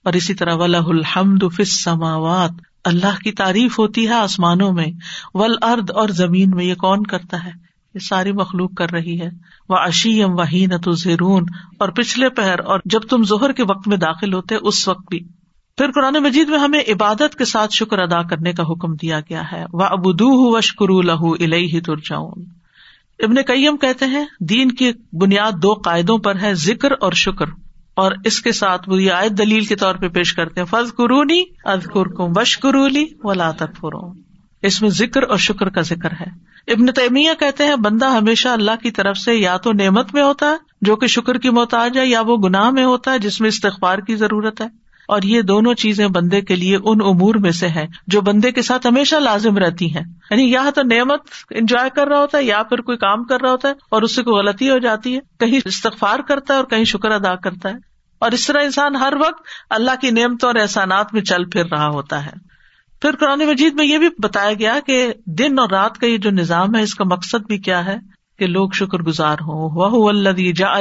[0.04, 2.50] اور اسی طرح ولہ الحمد فس سماوات
[2.84, 4.86] اللہ کی تعریف ہوتی ہے آسمانوں میں
[5.34, 7.50] ول ارد اور زمین میں، یہ کون کرتا ہے؟
[7.94, 9.28] یہ ساری مخلوق کر رہی ہے۔
[9.68, 11.44] وہ اشیم وہی نہ تو زیرون
[11.78, 15.20] اور پچھلے پہر، اور جب تم زہر کے وقت میں داخل ہوتے، اس وقت بھی۔
[15.78, 19.42] پھر قرآن مجید میں ہمیں عبادت کے ساتھ شکر ادا کرنے کا حکم دیا گیا
[19.52, 22.44] ہے۔ وہ ابدو وشکرو لہو الہ ترجاؤن
[23.18, 27.46] ابن کئیم کہتے ہیں، دین کی بنیاد دو قاعدوں پر ہے، ذکر اور شکر۔
[27.94, 31.42] اور اس کے ساتھ وہ آئے دلیل کے طور پہ پیش کرتے ہیں فض قرونی
[31.64, 33.50] از قرکم وش قرولی ولا
[34.62, 38.70] اس میں ذکر اور شکر کا ذکر ہے۔ ابن تیمیہ کہتے ہیں، بندہ ہمیشہ اللہ
[38.82, 42.06] کی طرف سے یا تو نعمت میں ہوتا ہے، جو کہ شکر کی محتاج ہے،
[42.06, 45.74] یا وہ گناہ میں ہوتا ہے، جس میں استغفار کی ضرورت ہے۔ اور یہ دونوں
[45.74, 49.58] چیزیں بندے کے لیے ان امور میں سے ہے جو بندے کے ساتھ ہمیشہ لازم
[49.58, 53.24] رہتی ہیں۔ یعنی یا تو نعمت انجوائے کر رہا ہوتا ہے یا پھر کوئی کام
[53.24, 56.54] کر رہا ہوتا ہے اور اس سے کوئی غلطی ہو جاتی ہے۔ کہیں استغفار کرتا
[56.54, 57.74] ہے اور کہیں شکر ادا کرتا ہے۔
[58.18, 61.88] اور اس طرح انسان ہر وقت اللہ کی نعمتوں اور احسانات میں چل پھر رہا
[61.88, 62.54] ہوتا ہے۔
[63.02, 66.30] پھر قرآن مجید میں یہ بھی بتایا گیا کہ دن اور رات کا یہ جو
[66.30, 67.96] نظام ہے، اس کا مقصد بھی کیا ہے؟
[68.38, 70.12] کہ لوگ شکر گزار ہوں۔ وہ
[70.56, 70.80] جا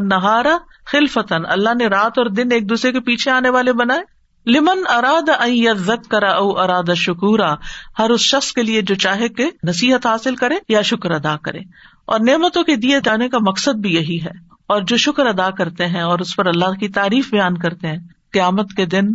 [0.00, 4.82] نہارا خلفتن اللہ نے رات اور دن ایک دوسرے کے پیچھے آنے والے بنائے۔ لمن
[4.88, 5.30] اراد
[5.78, 7.54] زک کرا او اراد شکورا۔
[7.98, 11.58] ہر اس شخص کے لیے جو چاہے کہ نصیحت حاصل کرے یا شکر ادا کرے۔
[12.04, 15.86] اور نعمتوں کے دیے جانے کا مقصد بھی یہی ہے۔ اور جو شکر ادا کرتے
[15.86, 17.98] ہیں اور اس پر اللہ کی تعریف بیان کرتے ہیں،
[18.32, 19.08] قیامت کے دن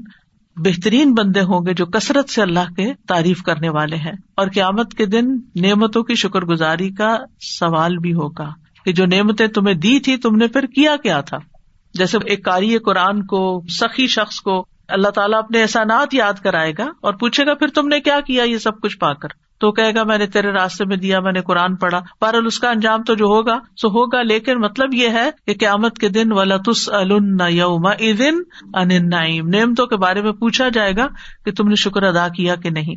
[0.57, 4.93] بہترین بندے ہوں گے جو کثرت سے اللہ کے تعریف کرنے والے ہیں اور قیامت
[4.93, 8.49] کے دن نعمتوں کی شکر گزاری کا سوال بھی ہوگا
[8.85, 11.37] کہ جو نعمتیں تمہیں دی تھی تم نے پھر کیا کیا تھا؟
[11.93, 16.85] جیسے ایک قاری قرآن کو، سخی شخص کو اللہ تعالیٰ اپنے احسانات یاد کرائے گا
[17.01, 19.95] اور پوچھے گا پھر تم نے کیا کیا یہ سب کچھ پا کر؟ تو کہے
[19.95, 23.03] گا، میں نے تیرے راستے میں دیا، میں نے قرآن پڑھا۔ بہرحال اس کا انجام
[23.03, 26.89] تو جو ہوگا، سو ہوگا، لیکن مطلب یہ ہے کہ قیامت کے دن ولطس
[27.49, 27.87] یوم
[28.89, 31.07] نعیم نعمتوں کے بارے میں پوچھا جائے گا
[31.45, 32.95] کہ تم نے شکر ادا کیا کہ نہیں۔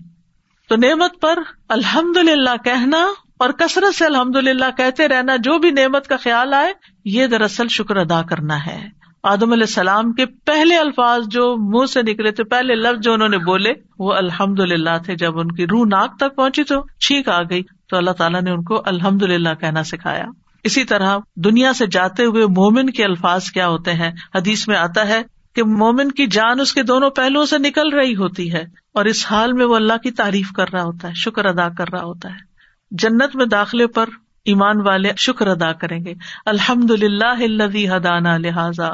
[0.68, 3.06] تو نعمت پر الحمد للہ کہنا
[3.38, 6.72] اور کثرت سے الحمد للہ کہتے رہنا، جو بھی نعمت کا خیال آئے،
[7.04, 12.02] یہ دراصل شکر ادا کرنا ہے۔ آدم علیہ السلام کے پہلے الفاظ جو منہ سے
[12.02, 15.66] نکلے تھے، پہلے لفظ جو انہوں نے بولے، وہ الحمد للہ تھے۔ جب ان کی
[15.66, 19.22] روح ناک تک پہنچی تو چھینک آ گئی۔ تو اللہ تعالیٰ نے ان کو الحمد
[19.22, 20.24] للہ کہنا سکھایا۔
[20.64, 25.08] اسی طرح دنیا سے جاتے ہوئے مومن کے الفاظ کیا ہوتے ہیں؟ حدیث میں آتا
[25.08, 25.22] ہے
[25.54, 29.26] کہ مومن کی جان اس کے دونوں پہلوؤں سے نکل رہی ہوتی ہے اور اس
[29.30, 32.28] حال میں وہ اللہ کی تعریف کر رہا ہوتا ہے، شکر ادا کر رہا ہوتا
[32.30, 32.50] ہے۔
[32.90, 34.08] جنت میں داخلے پر
[34.44, 36.14] ایمان والے شکر ادا کریں گے۔
[36.46, 38.88] الحمد للہ ہدانا لہٰذا۔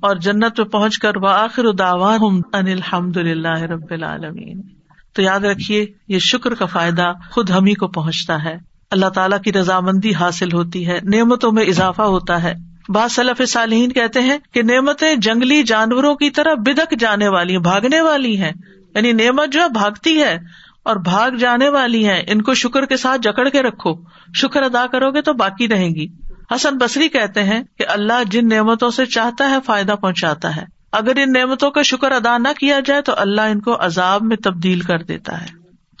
[0.00, 1.64] اور جنت میں پہنچ کر وہ آخر
[2.52, 4.62] الحمد للہ رب العالمین۔
[5.12, 8.58] تو یاد رکھیے، یہ شکر کا فائدہ خود ہم ہی کو پہنچتا ہے۔
[8.90, 12.54] اللہ تعالیٰ کی رضامندی حاصل ہوتی ہے، نعمتوں میں اضافہ ہوتا ہے۔
[12.88, 17.62] بعض صلاف صالحین کہتے ہیں کہ نعمتیں جنگلی جانوروں کی طرح بدک جانے والی ہیں
[17.62, 18.52] بھاگنے والی ہیں۔
[18.94, 20.38] یعنی نعمت جو ہے، بھاگتی ہے۔
[20.88, 23.94] اور بھاگ جانے والی ہیں، ان کو شکر کے ساتھ جکڑ کے رکھو۔
[24.34, 26.06] شکر ادا کرو گے تو باقی رہیں گی۔
[26.54, 31.12] حسن بصری کہتے ہیں کہ اللہ جن نعمتوں سے چاہتا ہے فائدہ پہنچاتا ہے۔ اگر
[31.16, 34.80] ان نعمتوں کا شکر ادا نہ کیا جائے تو اللہ ان کو عذاب میں تبدیل
[34.80, 35.46] کر دیتا ہے۔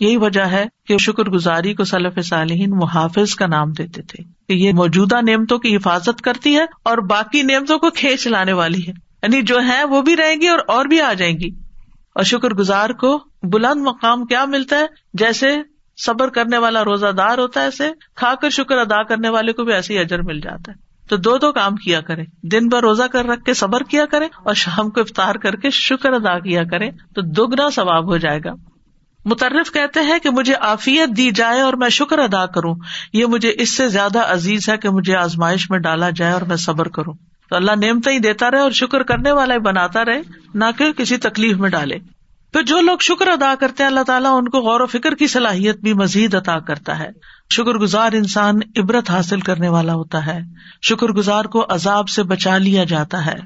[0.00, 4.52] یہی وجہ ہے کہ شکر گزاری کو صلف صالحین محافظ کا نام دیتے تھے کہ
[4.52, 8.92] یہ موجودہ نعمتوں کی حفاظت کرتی ہے اور باقی نعمتوں کو کھینچ لانے والی ہے۔
[9.22, 11.67] یعنی جو ہے وہ بھی رہیں گی اور اور بھی آ جائیں گی۔
[12.18, 15.56] اور شکر گزار کو بلند مقام کیا ملتا ہے؟ جیسے
[16.06, 19.64] صبر کرنے والا روزہ دار ہوتا ہے ایسے کھا کر شکر ادا کرنے والے کو
[19.64, 22.80] بھی ایسے ہی اجر مل جاتا ہے۔ تو دو دو کام کیا کرے دن بھر
[22.80, 26.38] روزہ کر رکھ کے صبر کیا کرے اور شام کو افطار کر کے شکر ادا
[26.38, 28.52] کیا کرے تو دگنا ثواب ہو جائے گا۔
[29.24, 32.74] مترف کہتے ہیں کہ مجھے آفیت دی جائے اور میں شکر ادا کروں۔
[33.12, 36.56] یہ مجھے اس سے زیادہ عزیز ہے کہ مجھے آزمائش میں ڈالا جائے اور میں
[36.56, 37.14] صبر کروں۔
[37.50, 40.22] تو اللہ نعمت ہی دیتا رہے اور شکر کرنے والا ہی بناتا رہے،
[40.54, 41.98] نہ کہ کسی تکلیف میں ڈالے۔
[42.52, 45.26] پھر جو لوگ شکر ادا کرتے ہیں، اللہ تعالیٰ ان کو غور و فکر کی
[45.26, 47.08] صلاحیت بھی مزید عطا کرتا ہے۔
[47.50, 50.40] شکر گزار انسان عبرت حاصل کرنے والا ہوتا ہے۔
[50.82, 53.36] شکر گزار کو عذاب سے بچا لیا جاتا ہے۔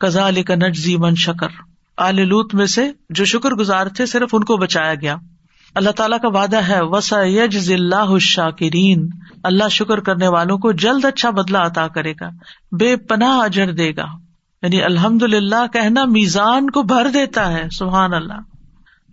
[0.00, 1.48] کزا علی کا نجزی من شکر۔
[1.96, 5.16] آل لوت میں سے جو شکر گزار تھے، صرف ان کو بچایا گیا۔
[5.76, 9.08] اللہ تعالیٰ کا وعدہ ہے وسا یج اللہ شاکرین
[9.42, 12.28] اللہ شکر کرنے والوں کو جلد اچھا بدلا عطا کرے گا،
[12.72, 14.04] بے پناہ اجر دے گا۔
[14.62, 18.40] یعنی الحمد للہ کہنا میزان کو بھر دیتا ہے سبحان اللہ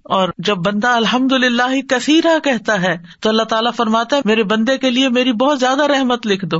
[0.04, 4.44] اور جب بندہ الحمد للہ ہی کثیرہ کہتا ہے، تو اللہ تعالیٰ فرماتا ہے، میرے
[4.44, 6.60] بندے کے لیے میری بہت زیادہ رحمت لکھ دو۔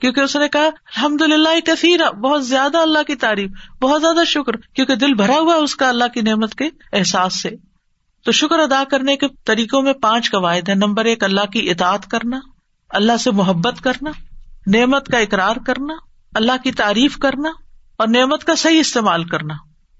[0.00, 3.50] کیونکہ اس نے کہا الحمد للہ کثیرہ، بہت زیادہ اللہ کی تعریف،
[3.82, 7.71] بہت زیادہ شکر۔ کیونکہ دل بھرا ہوا اس کا اللہ کی نعمت کے احساس سے۔
[8.24, 12.06] تو شکر ادا کرنے کے طریقوں میں پانچ قواعد ہے نمبر ایک، اللہ کی اطاعت
[12.06, 12.40] کرنا،
[12.88, 14.10] اللہ سے محبت کرنا،
[14.66, 15.94] نعمت کا اقرار کرنا،
[16.34, 17.48] اللہ کی تعریف کرنا
[17.96, 19.54] اور نعمت کا صحیح استعمال کرنا۔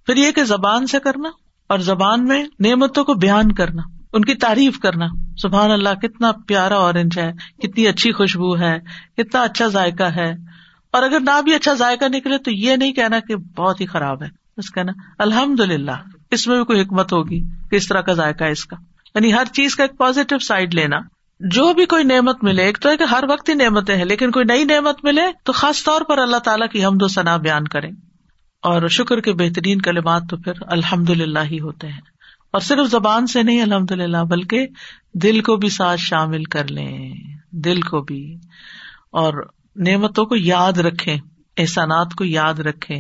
[0.06, 1.28] پھر یہ کہ زبان سے کرنا
[1.68, 3.82] اور زبان میں نعمتوں کو بیان کرنا،
[4.12, 5.06] ان کی تعریف کرنا۔
[5.36, 7.32] سبحان اللہ، کتنا پیارا اورنج ہے،
[7.62, 8.78] کتنی اچھی خوشبو ہے،
[9.16, 10.32] کتنا اچھا ذائقہ ہے۔
[10.90, 14.22] اور اگر نہ بھی اچھا ذائقہ نکلے تو یہ نہیں کہنا کہ بہت ہی خراب
[14.22, 15.90] ہے۔ بس کہنا الحمد للہ
[16.30, 18.76] اس میں بھی کوئی حکمت ہوگی۔ کس طرح کا ذائقہ ہے اس کا۔
[19.14, 20.96] یعنی ہر چیز کا ایک پازیٹو سائڈ لینا۔
[21.40, 24.30] جو بھی کوئی نعمت ملے، ایک تو ہے کہ ہر وقت ہی نعمتیں ہیں، لیکن
[24.30, 27.68] کوئی نئی نعمت ملے تو خاص طور پر اللہ تعالیٰ کی حمد و ثنا بیان
[27.68, 27.90] کریں۔
[28.62, 32.00] اور شکر کے بہترین کلمات تو پھر الحمد للہ ہی ہوتے ہیں۔
[32.50, 34.66] اور صرف زبان سے نہیں الحمد للہ بلکہ
[35.14, 37.14] دل کو بھی ساتھ شامل کر لیں۔
[37.50, 38.36] دل کو بھی۔
[39.10, 41.16] اور نعمتوں کو یاد رکھے
[41.56, 42.96] احسانات کو یاد رکھے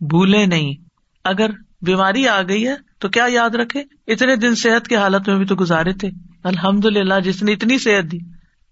[0.00, 0.74] بھولے نہیں۔
[1.24, 1.50] اگر
[1.84, 5.46] بیماری آ گئی ہے تو کیا یاد رکھے؟ اتنے دن صحت کی حالت میں بھی
[5.46, 6.10] تو گزارے تھے۔
[6.44, 8.18] الحمد للہ جس نے اتنی صحت دی۔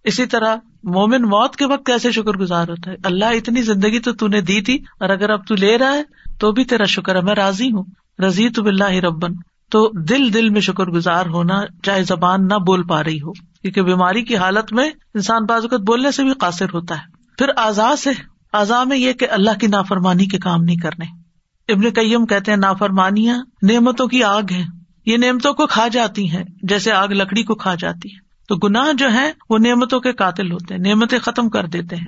[0.05, 4.29] اسی طرح مومن موت کے وقت کیسے شکر گزار ہوتا ہے؟ اللہ اتنی زندگی تو
[4.29, 6.03] نے دی تھی اور اگر اب تو لے رہا ہے
[6.38, 7.85] تو بھی تیرا شکر ہے، میں راضی ہوں۔
[8.22, 9.33] رضی تو بلّہ ربن۔
[9.70, 13.83] تو دل دل میں شکر گزار ہونا چاہے زبان نہ بول پا رہی ہو، کیونکہ
[13.83, 18.11] بیماری کی حالت میں انسان بازوقت بولنے سے بھی قاصر ہوتا ہے۔ پھر آزاد سے
[18.53, 21.21] آزاد میں یہ کہ اللہ کی نافرمانی کے کام نہیں کرنے۔
[21.68, 24.64] ابن کئیم کہتے ہیں نافرمانیاں نعمتوں کی آگ ہے
[25.07, 28.92] یہ نعمتوں کو کھا جاتی ہیں، جیسے آگ لکڑی کو کھا جاتی ہے۔ تو گناہ
[28.92, 32.07] جو ہے وہ نعمتوں کے قاتل ہوتے ہیں، نعمتیں ختم کر دیتے ہیں۔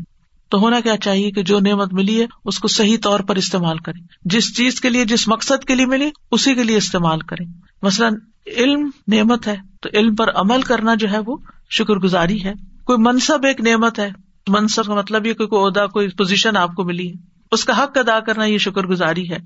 [0.49, 3.79] تو ہونا کیا چاہیے کہ جو نعمت ملی ہے، اس کو صحیح طور پر استعمال
[3.79, 7.45] کرے جس چیز کے لیے، جس مقصد کے لیے ملی، اسی کے لیے استعمال کرے
[7.83, 8.15] مثلاً،
[8.47, 11.37] علم نعمت ہے، تو علم پر عمل کرنا جو ہے، وہ
[11.71, 12.53] شکر گزاری ہے۔
[12.85, 14.11] کوئی منصب ایک نعمت ہے،
[14.49, 17.99] منصب کا مطلب یہ کوئی عہدہ، کوئی پوزیشن آپ کو ملی ہے۔ اس کا حق
[17.99, 19.39] ادا کرنا یہ شکر گزاری ہے۔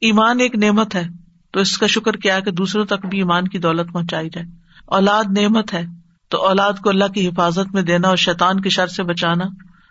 [0.00, 1.08] ایمان ایک نعمت ہے،
[1.50, 4.46] تو اس کا شکر کیا کہ دوسروں تک بھی ایمان کی دولت پہنچائی جائے۔
[4.86, 5.86] اولاد نعمت ہے،
[6.28, 9.44] تو اولاد کو اللہ کی حفاظت میں دینا اور شیطان کی شر سے بچانا،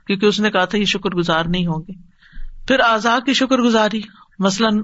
[0.08, 1.92] کیونکہ اس نے کہا تھا یہ شکر گزار نہیں ہوں گے۔
[2.68, 4.02] پھر آزاد کی شکر گزاری،
[4.40, 4.82] مثلاً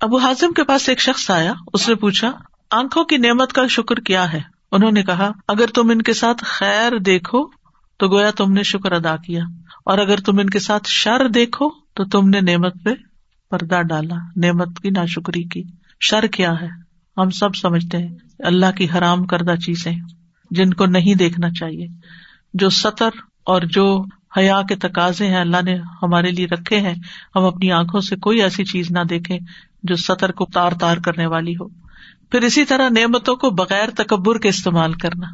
[0.00, 2.32] ابو ہاضم کے پاس ایک شخص آیا، اس نے پوچھا،
[2.70, 4.40] آنکھوں کی نعمت کا شکر کیا ہے؟
[4.72, 7.46] انہوں نے کہا، اگر تم ان کے ساتھ خیر دیکھو،
[7.96, 9.42] تو گویا تم نے شکر ادا کیا۔
[9.84, 12.90] اور اگر تم ان کے ساتھ شر دیکھو تو تم نے نعمت پہ
[13.50, 15.62] پردہ ڈالا، نعمت کی نا شکری کی۔
[16.00, 16.68] شر کیا ہے؟
[17.16, 19.92] ہم سب سمجھتے ہیں، اللہ کی حرام کردہ چیزیں
[20.50, 21.86] جن کو نہیں دیکھنا چاہیے۔
[22.54, 23.08] جو سطر
[23.44, 24.04] اور جو
[24.36, 26.94] حیا کے تقاضے ہیں، اللہ نے ہمارے لیے رکھے ہیں۔
[27.36, 29.38] ہم اپنی آنکھوں سے کوئی ایسی چیز نہ دیکھیں
[29.82, 31.68] جو سطر کو تار تار کرنے والی ہو۔
[32.30, 35.26] پھر اسی طرح نعمتوں کو بغیر تکبر کے استعمال کرنا۔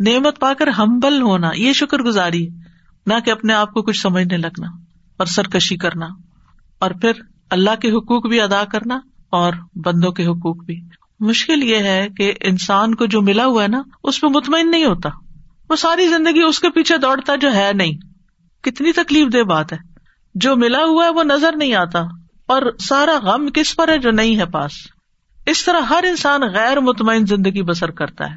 [0.00, 2.48] نعمت پا کر ہمبل ہونا، یہ شکر گزاری،
[3.06, 4.87] نہ کہ اپنے آپ کو کچھ سمجھنے لگنا۔
[5.18, 6.06] اور سرکشی کرنا،
[6.78, 7.12] اور پھر
[7.50, 9.00] اللہ کے حقوق بھی ادا کرنا
[9.30, 10.80] اور بندوں کے حقوق بھی۔
[11.20, 14.84] مشکل یہ ہے کہ انسان کو جو ملا ہوا ہے نا، اس میں مطمئن نہیں
[14.84, 15.08] ہوتا۔
[15.70, 17.92] وہ ساری زندگی اس کے پیچھے دوڑتا جو ہے نہیں۔
[18.60, 19.78] کتنی تکلیف دہ بات ہے۔
[20.34, 22.00] جو ملا ہوا ہے وہ نظر نہیں آتا،
[22.46, 24.72] اور سارا غم کس پر ہے جو نہیں ہے پاس۔
[25.46, 28.36] اس طرح ہر انسان غیر مطمئن زندگی بسر کرتا ہے۔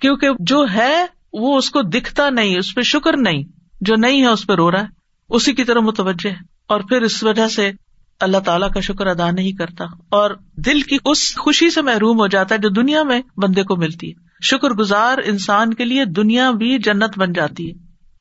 [0.00, 3.44] کیونکہ جو ہے وہ اس کو دکھتا نہیں، اس پہ شکر نہیں۔
[3.80, 4.95] جو نہیں ہے اس پہ رو رہا ہے۔
[5.28, 6.36] اسی کی طرح متوجہ ہے
[6.68, 7.72] اور پھر اس وجہ سے
[8.20, 12.26] اللہ تعالیٰ کا شکر ادا نہیں کرتا۔ اور دل کی اس خوشی سے محروم ہو
[12.26, 16.50] جاتا ہے جو دنیا میں بندے کو ملتی ہے۔ شکر گزار انسان کے لیے دنیا
[16.50, 17.74] بھی جنت بن جاتی ہے۔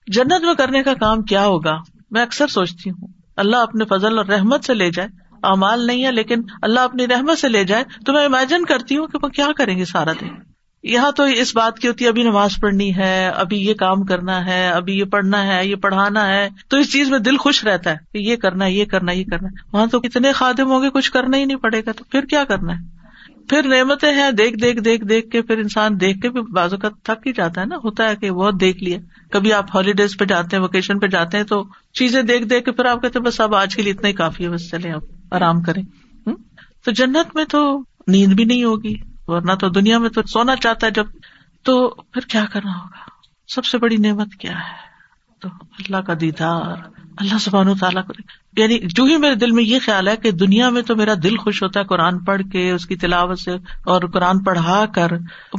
[0.08, 1.78] جنت میں کرنے کا کام کیا ہوگا؟
[2.12, 5.10] میں اکثر سوچتی ہوں۔ اللہ اپنے فضل اور رحمت سے لے جائے۔
[5.44, 9.08] امال نہیں ہے لیکن اللہ اپنی رحمت سے لے جائے۔ تو میں امیجن کرتی ہوں
[9.08, 10.55] کہ وہ کیا کریں گے سارا دن؟
[10.86, 14.46] یہاں تو اس بات کی ہوتی ہے، ابھی نماز پڑھنی ہے، ابھی یہ کام کرنا
[14.46, 17.92] ہے، ابھی یہ پڑھنا ہے، یہ پڑھانا ہے، تو اس چیز میں دل خوش رہتا
[17.92, 20.84] ہے کہ یہ کرنا ہے، یہ کرنا یہ کرنا ہے۔ وہاں تو کتنے خادم ہوں
[20.84, 22.96] گے، کچھ کرنا ہی نہیں پڑے گا تو پھر کیا کرنا ہے؟
[23.50, 26.90] پھر نعمتیں ہیں، دیکھ دیکھ دیکھ دیکھ کے پھر انسان دیکھ کے بھی بازو کا
[27.04, 28.98] تھک ہی جاتا ہے نا۔ ہوتا ہے کہ بہت دیکھ لیا۔
[29.32, 32.72] کبھی آپ ہالیڈیز پہ جاتے ہیں ویکیشن پہ جاتے ہیں تو چیزیں دیکھ دیکھ کے
[32.72, 35.02] پھر آپ کہتے بس اب آج کے لیے اتنا ہی کافی ہے، بس چلے اب
[35.32, 35.84] آرام کریں۔
[36.86, 40.88] تو جنت میں تو نیند بھی نہیں ہوگی۔ ورنہ تو دنیا میں تو سونا چاہتا
[40.88, 41.06] ہے جب
[41.64, 43.10] تو پھر کیا کرنا ہوگا؟
[43.48, 44.86] سب سے بڑی نعمت کیا ہے؟
[45.40, 46.76] تو اللہ کا دیدار،
[47.18, 48.14] اللہ سبحان تعالیٰ کو
[48.58, 51.38] یعنی جو ہی میرے دل میں یہ خیال ہے کہ دنیا میں تو میرا دل
[51.38, 53.52] خوش ہوتا ہے قرآن پڑھ کے، اس کی تلاوت سے،
[53.86, 55.08] اور قرآن پڑھا کر،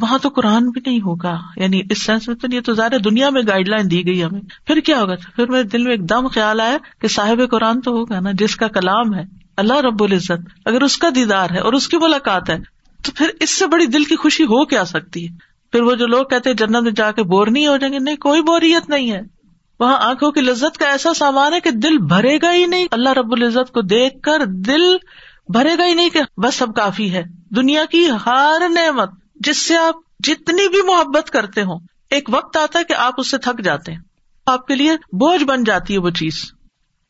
[0.00, 3.30] وہاں تو قرآن بھی نہیں ہوگا۔ یعنی اس سینس میں تو نہیں تو ظاہر دنیا
[3.30, 6.28] میں گائڈ لائن دی گئی ہمیں۔ پھر کیا ہوگا؟ پھر میرے دل میں ایک دم
[6.28, 9.22] خیال آیا کہ صاحب قرآن تو ہوگا نا، جس کا کلام ہے،
[9.56, 12.75] اللہ رب العزت، اگر اس کا دیدار ہے اور اس کی ملاقات ہے
[13.06, 15.36] تو پھر اس سے بڑی دل کی خوشی ہو کیا سکتی ہے؟
[15.72, 17.98] پھر وہ جو لوگ کہتے ہیں جنت میں جا کے بور نہیں ہو جائیں گے،
[17.98, 19.20] نہیں، کوئی بوریت نہیں ہے۔
[19.80, 23.08] وہاں آنکھوں کی لذت کا ایسا سامان ہے کہ دل بھرے گا ہی نہیں۔ اللہ
[23.08, 24.96] رب العزت کو دیکھ کر دل
[25.48, 27.22] بھرے گا ہی نہیں کہ بس سب کافی ہے۔
[27.56, 31.74] دنیا کی ہر نعمت، جس سے آپ جتنی بھی محبت کرتے ہو
[32.10, 34.00] ایک وقت آتا ہے کہ آپ اس سے تھک جاتے ہیں۔
[34.46, 36.52] آپ کے لیے بوجھ بن جاتی ہے وہ چیز۔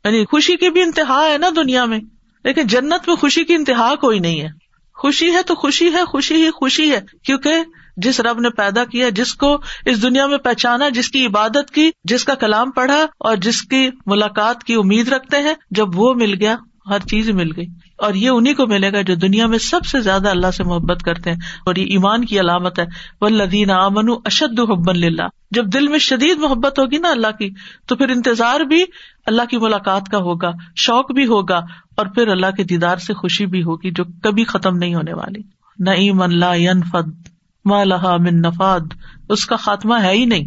[0.04, 2.00] یعنی خوشی کی بھی انتہا ہے نا دنیا میں،
[2.44, 4.65] لیکن جنت میں خوشی کی انتہا کوئی نہیں ہے۔
[4.96, 7.52] خوشی ہے تو خوشی ہے، خوشی ہی خوشی ہے۔ کیونکہ
[7.96, 11.90] جس رب نے پیدا کیا، جس کو اس دنیا میں پہچانا، جس کی عبادت کی،
[12.04, 16.34] جس کا کلام پڑھا اور جس کی ملاقات کی امید رکھتے ہیں، جب وہ مل
[16.40, 16.56] گیا
[16.88, 17.66] ہر چیز مل گئی
[17.98, 21.02] اور یہ انہیں کو ملے گا جو دنیا میں سب سے زیادہ اللہ سے محبت
[21.02, 22.84] کرتے ہیں اور یہ ایمان کی علامت ہے۔
[23.20, 27.50] وہ لدین امن اشد حبن اللہ جب دل میں شدید محبت ہوگی نا اللہ کی،
[27.86, 28.84] تو پھر انتظار بھی
[29.26, 31.58] اللہ کی ملاقات کا ہوگا، شوق بھی ہوگا
[31.96, 35.40] اور پھر اللہ کے دیدار سے خوشی بھی ہوگی جو کبھی ختم نہیں ہونے والی۔
[35.78, 37.28] نعیم اللہ فد
[37.64, 38.80] مالحا من نفاد۔
[39.28, 40.46] اس کا خاتمہ ہے ہی نہیں۔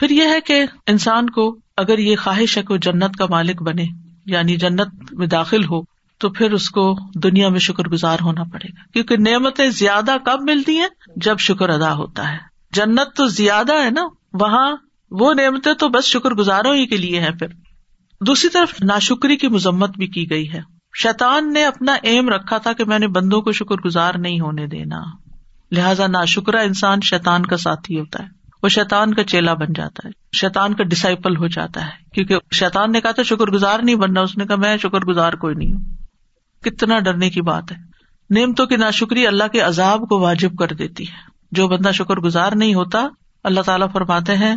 [0.00, 3.62] پھر یہ ہے کہ انسان کو اگر یہ خواہش ہے کہ وہ جنت کا مالک
[3.62, 3.84] بنے
[4.28, 5.82] یعنی جنت میں داخل ہو
[6.18, 10.38] تو پھر اس کو دنیا میں شکر گزار ہونا پڑے گا۔ کیونکہ نعمتیں زیادہ کب
[10.42, 12.38] ملتی ہیں؟ جب شکر ادا ہوتا ہے۔
[12.72, 14.76] جنت تو زیادہ ہے نا، وہاں
[15.10, 17.46] وہ نعمتیں تو بس شکر گزاروں ہی کے لیے ہے پھر۔
[18.20, 20.60] دوسری طرف ناشکری کی مذمت بھی کی گئی ہے۔
[21.02, 24.66] شیطان نے اپنا ایم رکھا تھا کہ میں نے بندوں کو شکر گزار نہیں ہونے
[24.66, 25.00] دینا۔
[25.72, 30.08] لہٰذا نا شکرا انسان شیتان کا ساتھی ہوتا ہے۔ وہ شیتان کا چیلا بن جاتا
[30.08, 33.96] ہے شیتان کا ڈسائپل ہو جاتا ہے۔ کیونکہ شیتان نے کہا تھا شکر گزار نہیں
[33.96, 35.80] بننا اس نے کہا، میں شکر گزار کوئی نہیں ہوں۔
[36.64, 37.76] کتنا ڈرنے کی بات ہے۔
[38.30, 42.16] نعمتوں کی نا شکری اللہ کے عذاب کو واجب کر دیتی ہے۔ جو بندہ شکر
[42.16, 43.08] گزار نہیں ہوتا،
[43.44, 44.56] اللہ تعالیٰ فرماتے ہیں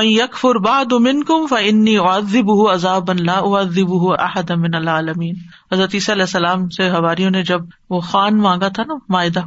[0.00, 1.88] یک فرباد امن
[2.70, 5.34] عذاب اللہ عزب احد امن اللہ عالمین
[5.72, 7.60] حضرت علیہ السلام سے ہماریوں نے جب
[7.90, 9.40] وہ خان مانگا تھا نا، معاہدہ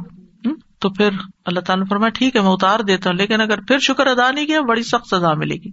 [0.78, 1.08] تو پھر
[1.44, 4.30] اللہ تعالیٰ نے فرمایا، ٹھیک ہے، میں اتار دیتا ہوں، لیکن اگر پھر شکر ادا
[4.30, 5.70] نہیں کیا، بڑی سخت سزا ملے گی۔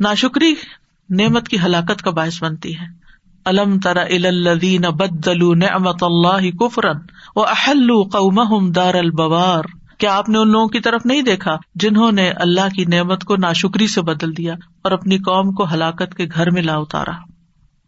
[0.00, 0.54] نا شکری
[1.10, 3.02] نعمت کی ہلاکت کا باعث بنتی ہے۔
[3.44, 6.96] الم ترا الدین بدلو نعمت اللہ کفرن
[7.36, 9.62] و اہل قوم دار البوار۔
[9.98, 13.36] کیا آپ نے ان لوگوں کی طرف نہیں دیکھا جنہوں نے اللہ کی نعمت کو
[13.36, 17.12] ناشکری سے بدل دیا اور اپنی قوم کو ہلاکت کے گھر میں لا اتارا؟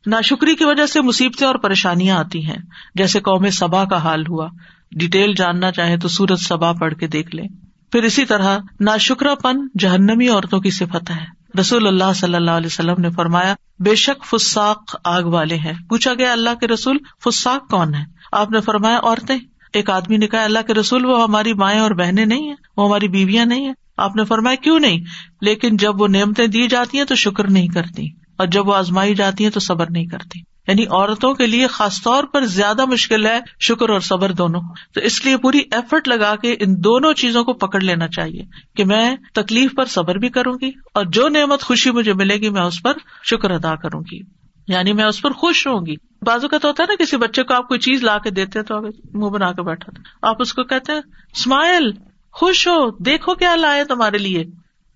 [0.06, 2.58] ناشکری کی وجہ سے مصیبتیں اور پریشانیاں آتی ہیں،
[2.94, 4.48] جیسے قوم سبا کا حال ہوا۔
[4.94, 7.46] ڈیٹیل جاننا چاہے تو سورج سبا پڑھ کے دیکھ لیں
[7.92, 11.24] پھر اسی طرح نا شکرا پن جہنمی عورتوں کی صفت ہے۔
[11.60, 16.14] رسول اللہ صلی اللہ علیہ وسلم نے فرمایا، بے شک فساق آگ والے ہیں۔ پوچھا
[16.14, 18.02] گیا، اللہ کے رسول فساق کون ہے
[18.32, 19.36] آپ نے فرمایا، عورتیں۔
[19.74, 22.86] ایک آدمی نے کہا، اللہ کے رسول، وہ ہماری مائیں اور بہنیں نہیں ہے وہ
[22.88, 25.00] ہماری بیویاں نہیں ہے آپ نے فرمایا، کیوں نہیں؟
[25.40, 28.06] لیکن جب وہ نعمتیں دی جاتی ہیں تو شکر نہیں کرتی،
[28.38, 32.02] اور جب وہ آزمائی جاتی ہیں تو صبر نہیں کرتی۔ یعنی عورتوں کے لیے خاص
[32.02, 34.60] طور پر زیادہ مشکل ہے شکر اور صبر دونوں۔
[34.94, 38.42] تو اس لیے پوری ایفرٹ لگا کے ان دونوں چیزوں کو پکڑ لینا چاہیے
[38.76, 42.50] کہ میں تکلیف پر صبر بھی کروں گی اور جو نعمت خوشی مجھے ملے گی
[42.50, 42.92] میں اس پر
[43.24, 44.20] شکر ادا کروں گی۔
[44.68, 47.42] یعنی میں اس پر خوش ہوں گی۔ بازو کا تو ہوتا ہے نا کسی بچے
[47.42, 48.80] کو آپ کوئی چیز لا کے دیتے تو
[49.14, 51.00] منہ بنا کے بیٹھا تھا۔ آپ اس کو کہتے ہیں
[51.32, 51.92] اسمائل
[52.32, 54.44] خوش ہو، دیکھو کیا لائے تمہارے لیے۔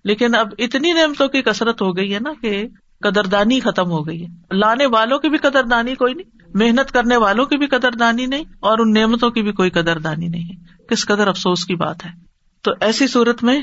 [0.03, 2.67] لیکن اب اتنی نعمتوں کی کسرت ہو گئی ہے نا کہ
[3.03, 7.45] قدردانی ختم ہو گئی ہے۔ لانے والوں کی بھی قدردانی کوئی نہیں، محنت کرنے والوں
[7.45, 11.27] کی بھی قدردانی نہیں اور ان نعمتوں کی بھی کوئی قدردانی نہیں ہے۔ کس قدر
[11.27, 12.11] افسوس کی بات ہے۔
[12.61, 13.61] تو ایسی صورت میں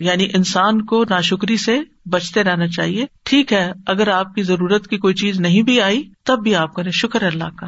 [0.00, 1.78] یعنی انسان کو ناشکری سے
[2.10, 6.02] بچتے رہنا چاہیے۔ ٹھیک ہے، اگر آپ کی ضرورت کی کوئی چیز نہیں بھی آئی،
[6.24, 7.66] تب بھی آپ کریں۔ شکر اللہ کا۔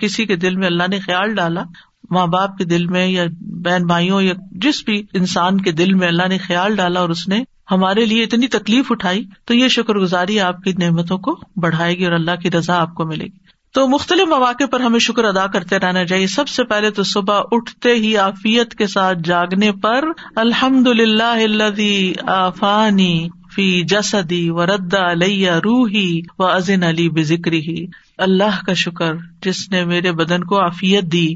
[0.00, 1.62] کسی کے دل میں اللہ نے خیال ڈالا۔
[2.10, 6.08] ماں باپ کے دل میں یا بہن بھائیوں یا جس بھی انسان کے دل میں
[6.08, 9.94] اللہ نے خیال ڈالا اور اس نے ہمارے لیے اتنی تکلیف اٹھائی تو یہ شکر
[9.94, 13.44] گزاری آپ کی نعمتوں کو بڑھائے گی اور اللہ کی رضا آپ کو ملے گی۔
[13.72, 17.40] تو مختلف مواقع پر ہمیں شکر ادا کرتے رہنا چاہیے۔ سب سے پہلے تو صبح
[17.52, 20.04] اٹھتے ہی آفیت کے ساتھ جاگنے پر
[20.36, 27.86] الحمد للہ آفانی فی جسدی و ردا علیہ روحی و ازن علی بکری ہی
[28.18, 31.34] اللہ کا شکر جس نے میرے بدن کو آفیت دی۔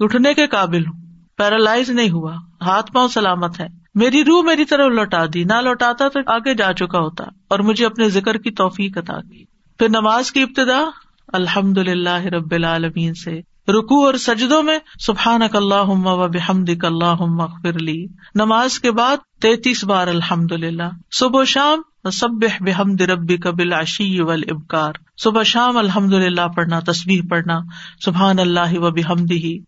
[0.00, 1.00] اٹھنے کے قابل ہوں۔
[1.36, 6.08] پیرالائز نہیں ہوا۔ ہاتھ پاؤں سلامت ہے میری روح میری طرف لوٹا دی، نہ لوٹاتا
[6.08, 9.44] تو آگے جا چکا ہوتا اور مجھے اپنے ذکر کی توفیق عطا کی۔
[9.78, 10.80] پھر نماز کی ابتدا
[11.28, 17.22] الحمد للہ رب العالمین سے رکو اور سجدوں میں سبحان اللہ و بحمد اللہ
[17.64, 23.72] لی۔ نماز کے بعد تینتیس بار الحمد للہ صبح و شام سب بحمد ربی قبل
[23.72, 27.58] عشی ول ابکار صبح شام الحمد للہ پڑھنا تصویر پڑھنا۔
[28.04, 29.58] سبحان اللہ و بحمد ہی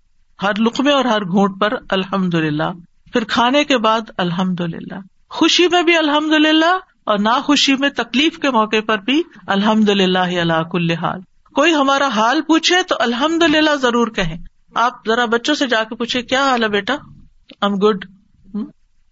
[0.43, 2.71] ہر لقمے اور ہر گھونٹ پر الحمد للہ
[3.13, 4.99] پھر کھانے کے بعد الحمد للہ
[5.31, 9.89] خوشی میں بھی الحمد للہ اور نہ خوشی میں تکلیف کے موقع پر بھی الحمد
[9.89, 11.21] للہ اللہ کل حال۔
[11.55, 14.39] کوئی ہمارا حال پوچھے تو الحمد للہ ضرور کہیں۔
[14.75, 16.95] آپ ذرا بچوں سے جا کے پوچھے کیا حال ہے بیٹا؟
[17.61, 18.05] Am good.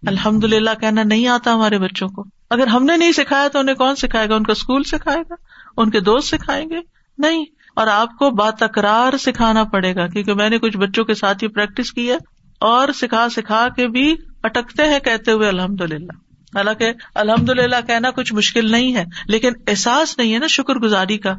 [0.07, 3.75] الحمد للہ کہنا نہیں آتا ہمارے بچوں کو۔ اگر ہم نے نہیں سکھایا تو انہیں
[3.75, 5.35] کون سکھائے گا؟ ان کا اسکول سکھائے گا؟
[5.77, 6.79] ان کے دوست سکھائیں گے؟
[7.17, 7.45] نہیں۔
[7.75, 11.43] اور آپ کو با تکرار سکھانا پڑے گا، کیونکہ میں نے کچھ بچوں کے ساتھ
[11.43, 12.17] ہی پریکٹس کی ہے۔
[12.61, 16.11] اور سکھا سکھا کے بھی اٹکتے ہیں کہتے ہوئے الحمد للہ
[16.55, 21.17] حالانکہ الحمد للہ کہنا کچھ مشکل نہیں ہے، لیکن احساس نہیں ہے نا شکر گزاری
[21.17, 21.33] کا۔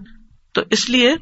[0.52, 1.14] تو اس لیے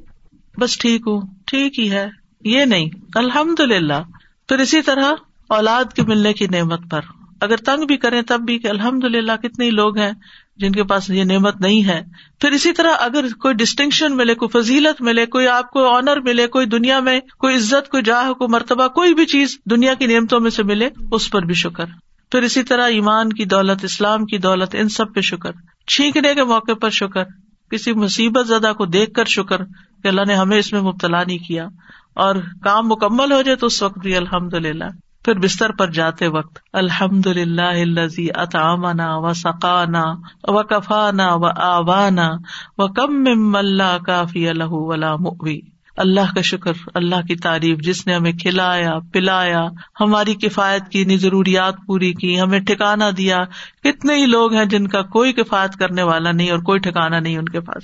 [0.59, 2.09] بس ٹھیک ہوں، ٹھیک ہی ہے،
[2.45, 4.03] یہ نہیں۔ الحمد للہ
[4.49, 5.13] پھر اسی طرح
[5.49, 7.01] اولاد کے ملنے کی نعمت پر۔
[7.41, 10.13] اگر تنگ بھی کریں تب بھی کہ الحمد للہ کتنے لوگ ہیں۔
[10.57, 12.03] جن کے پاس یہ نعمت نہیں ہے۔
[12.41, 16.47] پھر اسی طرح اگر کوئی ڈسٹنکشن ملے، کوئی فضیلت ملے، کوئی آپ کو آنر ملے،
[16.47, 20.41] کوئی دنیا میں کوئی عزت، کوئی جاہ، کوئی مرتبہ، کوئی بھی چیز دنیا کی نعمتوں
[20.41, 21.85] میں سے ملے، اس پر بھی شکر۔
[22.33, 25.51] پھر اسی طرح ایمان کی دولت، اسلام کی دولت، ان سب پہ شکر۔
[25.87, 27.25] چھینکنے کے موقع پر شکر۔
[27.71, 29.65] کسی مصیبت زدہ کو دیکھ کر شکر
[30.03, 31.67] کہ اللہ نے ہمیں اس میں مبتلا نہیں کیا۔
[32.15, 34.85] اور کام مکمل ہو جائے تو اس وقت بھی الحمد للہ
[35.25, 40.05] پھر بستر پر جاتے وقت الحمد للہ اطعمنا و سقانا
[40.43, 42.31] و کفانا و آوانا
[42.79, 45.61] و کم اللہ کافی اللہ ولا مغوی
[45.97, 49.67] اللہ کا شکر، اللہ کی تعریف، جس نے ہمیں کھلایا، پلایا،
[50.01, 53.39] ہماری کفایت کی نی ضروریات پوری کی، ہمیں ٹھکانا دیا۔
[53.85, 57.39] کتنے ہی لوگ ہیں جن کا کوئی کفایت کرنے والا نہیں اور کوئی ٹھکانا نہیں
[57.39, 57.83] ان کے پاس۔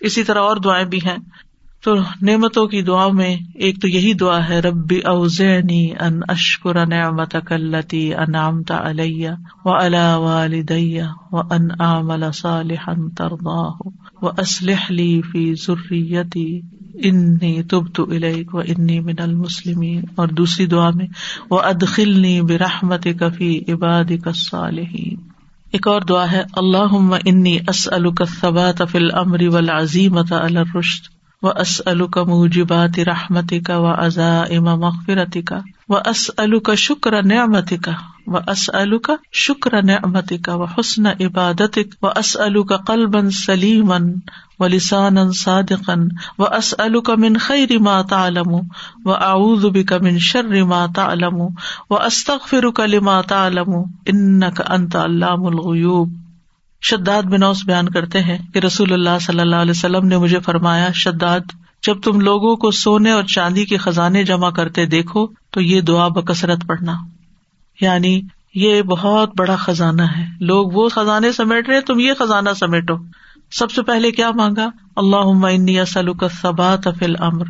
[0.00, 1.16] اسی طرح اور دعائیں بھی ہیں۔
[1.86, 7.36] تو نعمتوں کی دعا میں ایک تو یہی دعا ہے، ربی اوزینی ان اشکر نعمت
[7.46, 9.30] کلتی انعامتا علیہ
[9.64, 13.88] و علا والدیہ و ان عمل صالحا ترضاہ
[14.22, 16.60] و اسلح لی فی ذریتی
[16.94, 21.06] انی تبت الیک و انی من المسلمین۔ اور دوسری دعا میں
[21.50, 25.16] وہ ادخلنی برحمتک فی عبادک الصالحین۔
[25.72, 31.15] ایک اور دعا ہے اللہ انی اسألک الثبات فی الامر والعزیمت علی الرشد۔
[31.46, 37.22] و اسلو کا موجبات رحمتی کا و ازا اما مغفرتی کا و اسلو کا شکر
[37.22, 37.92] نعمت کا
[38.26, 44.10] و اسلو کا شکر نعمت کا و حسن عبادت و اسلو کا قلبن سلیمن
[44.58, 48.54] و لسان صادقن و اسلو کا من خیر ما تعلم
[49.04, 51.40] و اعوذ بک من شر ما تعلم
[51.90, 53.74] و استغفرک لما تعلم
[54.06, 56.08] انک انت علام الغیوب
[56.90, 60.88] شداد بنوس بیان کرتے ہیں کہ رسول اللہ صلی اللہ علیہ وسلم نے مجھے فرمایا،
[60.94, 61.40] شداد،
[61.86, 66.08] جب تم لوگوں کو سونے اور چاندی کے خزانے جمع کرتے دیکھو، تو یہ دعا
[66.08, 66.92] بکثرت پڑھنا۔
[67.80, 68.20] یعنی
[68.54, 72.94] یہ بہت بڑا خزانہ ہے۔ لوگ وہ خزانے سمیٹ رہے تم یہ خزانہ سمیٹو۔
[73.52, 77.44] سب سے پہلے کیا مانگا؟ اللہ کا ثبات افل امر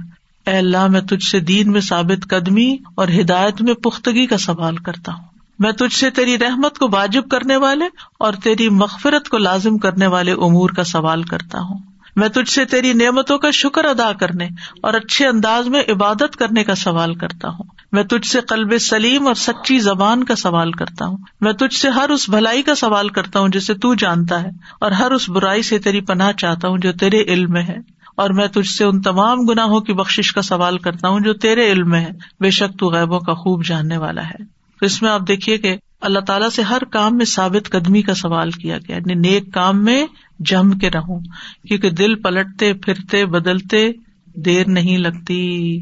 [0.47, 4.77] اے اللہ، میں تجھ سے دین میں ثابت قدمی اور ہدایت میں پختگی کا سوال
[4.77, 7.85] کرتا ہوں۔ میں تجھ سے تیری رحمت کو واجب کرنے والے
[8.19, 11.79] اور تیری مغفرت کو لازم کرنے والے امور کا سوال کرتا ہوں۔
[12.17, 14.49] میں تجھ سے تیری نعمتوں کا شکر ادا کرنے
[14.83, 19.27] اور اچھے انداز میں عبادت کرنے کا سوال کرتا ہوں۔ میں تجھ سے قلب سلیم
[19.27, 23.09] اور سچی زبان کا سوال کرتا ہوں۔ میں تجھ سے ہر اس بھلائی کا سوال
[23.09, 24.49] کرتا ہوں جسے تو جانتا ہے
[24.81, 27.77] اور ہر اس برائی سے تیری پناہ چاہتا ہوں جو تیرے علم میں ہے۔
[28.17, 31.73] اور میں تجھ سے ان تمام گناہوں کی بخش کا سوال کرتا ہوں جو تیرے
[31.73, 35.11] علم میں ہے۔ بے شک تو غیبوں کا خوب جاننے والا ہے۔ تو اس میں
[35.11, 38.97] آپ دیکھیے کہ اللہ تعالیٰ سے ہر کام میں ثابت قدمی کا سوال کیا گیا
[38.97, 40.07] یعنی نیک کام میں
[40.39, 41.21] جم کے رہوں،
[41.69, 43.93] کیونکہ دل پلٹتے، پھرتے، بدلتے،
[44.37, 45.81] دیر نہیں لگتی۔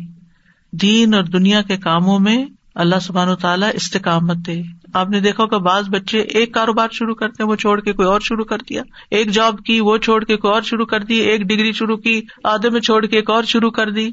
[0.73, 4.63] دین اور دنیا کے کاموں میں اللہ سبحان و تعالیٰ استقامت دے۔
[4.95, 8.21] آپ نے دیکھا کہ بعض بچے ایک کاروبار شروع کرتے وہ چھوڑ کے کوئی اور
[8.21, 11.41] شروع کر دیا۔ ایک جاب کی، وہ چھوڑ کے کوئی اور شروع کر دی۔ ایک
[11.41, 14.11] ڈگری شروع کی، آدھے میں چھوڑ کے ایک اور شروع کر دی۔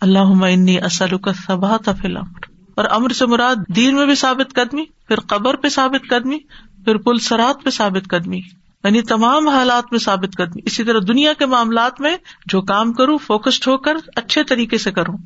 [0.00, 4.84] اللہ اصل کا سبا تھا فلم اور امر سے مراد دین میں بھی ثابت قدمی،
[5.08, 6.38] پھر قبر پہ ثابت قدمی،
[6.84, 8.40] پھر پل سرات پہ ثابت قدمی۔
[8.84, 12.16] یعنی تمام حالات میں ثابت قدمی۔ اسی طرح دنیا کے معاملات میں
[12.46, 15.16] جو کام کروں فوکسڈ ہو کر اچھے طریقے سے کروں۔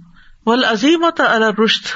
[0.47, 1.87] ول عظیمت الرشت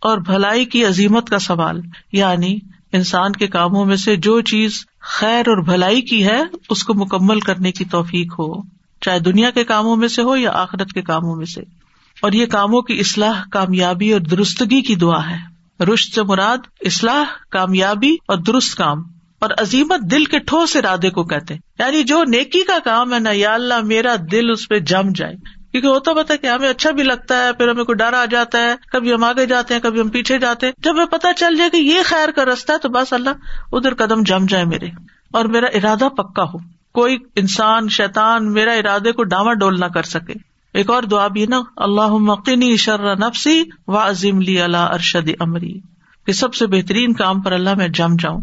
[0.00, 1.80] اور بھلائی کی عظیمت کا سوال۔
[2.12, 2.58] یعنی
[2.92, 7.40] انسان کے کاموں میں سے جو چیز خیر اور بھلائی کی ہے، اس کو مکمل
[7.40, 8.62] کرنے کی توفیق ہو۔
[9.00, 11.81] چاہے دنیا کے کاموں میں سے ہو یا آخرت کے کاموں میں سے۔
[12.22, 15.52] اور یہ کاموں کی اصلاح، کامیابی اور درستگی کی دعا ہے۔
[15.84, 19.02] رشت سے مراد اصلاح، کامیابی اور درست کام۔
[19.40, 23.30] اور عظیمت دل کے ٹھوس ارادے کو کہتے یعنی جو نیکی کا کام ہے نا،
[23.32, 25.34] یا اللہ، میرا دل اس پہ جم جائے۔
[25.72, 28.58] کیونکہ ہوتا پتا کہ ہمیں اچھا بھی لگتا ہے، پھر ہمیں کوئی ڈر آ جاتا
[28.58, 31.56] ہے۔ کبھی ہم آگے جاتے ہیں، کبھی ہم پیچھے جاتے ہیں۔ جب ہمیں پتا چل
[31.56, 33.30] جائے کہ یہ خیر کا رستہ ہے، تو بس اللہ،
[33.72, 34.86] ادھر قدم جم جائے میرے۔
[35.32, 36.58] اور میرا ارادہ پکا ہو۔
[36.92, 41.46] کوئی انسان شیتان میرا ارادے کو ڈاما ڈول نہ کر سکے۔ ایک اور دعا بھی
[41.46, 45.80] نا اللہ مقینی شر نفسی و عظیم لی اللہ ارشد امری۔
[46.26, 48.40] کہ سب سے بہترین کام پر اللہ میں جم جاؤں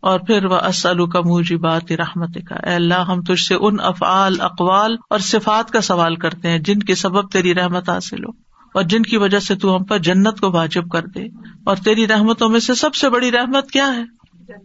[0.00, 3.76] اور پھر وہ اسلو کا موجی بات رحمت کا اے اللہ، ہم تجھ سے ان
[3.80, 8.30] افعال، اقوال اور صفات کا سوال کرتے ہیں جن کے سبب تیری رحمت حاصل ہو
[8.74, 11.24] اور جن کی وجہ سے تو ہم پر جنت کو واجب کر دے۔
[11.64, 14.02] اور تیری رحمتوں میں سے سب سے بڑی رحمت کیا ہے؟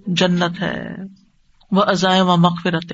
[0.07, 0.87] جنت ہے۔
[1.71, 2.93] وہ ازائے و مغفرت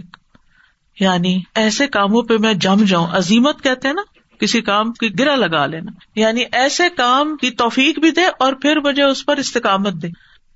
[0.99, 4.01] یعنی ایسے کاموں پہ میں جم جاؤں۔ عظیمت کہتے ہیں نا
[4.43, 8.79] کسی کام کی گرا لگا لینا۔ یعنی ایسے کام کی توفیق بھی دے اور پھر
[8.79, 10.07] مجھے اس پر استقامت دے۔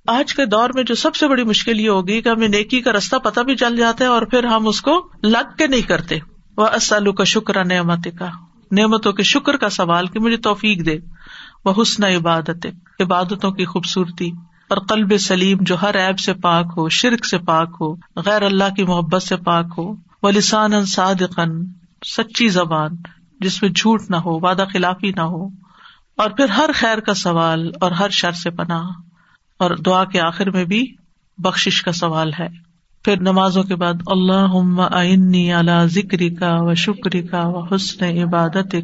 [0.06, 2.92] آج کے دور میں جو سب سے بڑی مشکل یہ ہوگی کہ ہمیں نیکی کا
[2.92, 6.18] رستہ پتہ بھی چل جاتا ہے اور پھر ہم اس کو لگ کے نہیں کرتے۔
[6.56, 8.26] وہ اسلو کا شکر نعمت کا
[8.72, 10.98] نعمتوں کے شکر کا سوال کہ مجھے توفیق دے۔
[11.64, 12.66] وہ حسن عبادت
[13.00, 14.30] عبادتوں کی خوبصورتی۔
[14.68, 18.74] اور قلب سلیم جو ہر ایب سے پاک ہو، شرک سے پاک ہو، غیر اللہ
[18.76, 21.50] کی محبت سے پاک ہو۔ وہ لسان صادقن
[22.06, 22.90] سچی زبان۔
[23.40, 25.48] جس میں جھوٹ نہ ہو، وعدہ خلافی نہ ہو،
[26.18, 28.88] اور پھر ہر خیر کا سوال اور ہر شر سے پناہ،
[29.60, 30.86] اور دعا کے آخر میں بھی
[31.38, 32.48] بخش کا سوال ہے۔
[33.04, 34.54] پھر نمازوں کے بعد اللہ
[34.90, 38.74] آئنی اللہ ذکری کا و شکری کا و حسن عبادت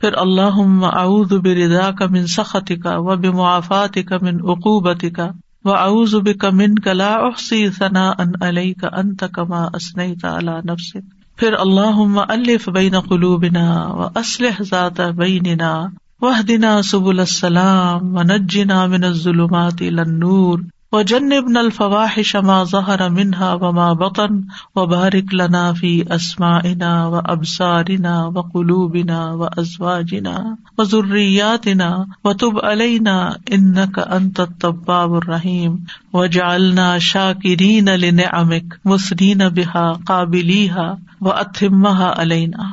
[0.00, 5.28] پھر اللہ اعوذ بردا کا من سخت کا و بمعافات کا من عقوبت کا
[5.64, 11.23] و اعوذ بک من کلا احسی ثنا ان علی کا انت کما اسنیت علی نفسک
[11.36, 15.74] پھر اللہ الف بین قلوبنا و اسلح ذات بیننا
[16.20, 20.58] وحدنا سبل السلام و نجنا من الظلمات الى النور
[20.94, 24.36] و جنب الفواحش ما ظہر منہا و بطن
[24.76, 30.36] و بارک لنا فی اسماعنا و ابصارنا و قلوبنا و ازواجنا
[30.78, 31.90] و ذریاتنا
[32.24, 33.16] و تب علینا
[33.50, 42.72] انک انت التواب الرحیم و جعلنا شاکرین لنعمک مسنین بها قابلیها و اتمها علینا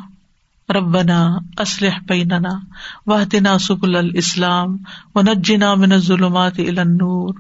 [0.70, 2.60] ربنا اسلح بیننا
[3.08, 4.80] وحدنا سبل الاسلام
[5.16, 7.34] و نجنا من الظلمات الى النور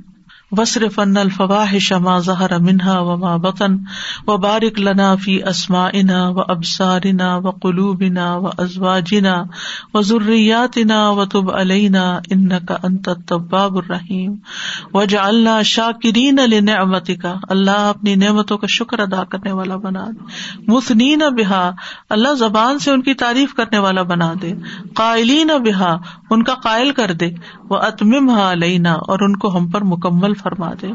[0.57, 3.77] وسر فن الفواہ شما ظہر منہا و ما بطن
[4.27, 9.43] و بارک لنا فی اسما انا و ابسارنا و قلوبنا و ازواجنا
[9.93, 13.09] و ضروریاتنا و تب علینا ان کا انت
[13.51, 14.35] الرحیم
[14.93, 20.05] و جا اللہ شاکرین نعمتی کا اللہ اپنی نعمتوں کا شکر ادا کرنے والا بنا
[20.05, 20.19] دے۔
[20.67, 21.71] مثنین بحا
[22.09, 24.53] اللہ زبان سے ان کی تعریف کرنے والا بنا دے۔
[24.93, 25.95] قائلین بحا
[26.29, 27.29] ان کا قائل کر دے۔
[27.69, 30.91] وہ اتمم علینا اور ان کو ہم پر مکمل فرما دے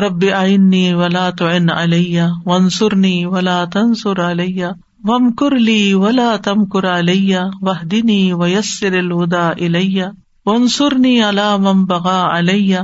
[0.00, 4.66] رب آئنی ولا تو علیہ ونسرنی ولا تنسر علیہ
[5.04, 10.04] وم کرلی ولا تم کر علیہ وہ دنی ویسر الہدا الیہ
[10.46, 12.78] ونسرنی علا مم بغا علیہ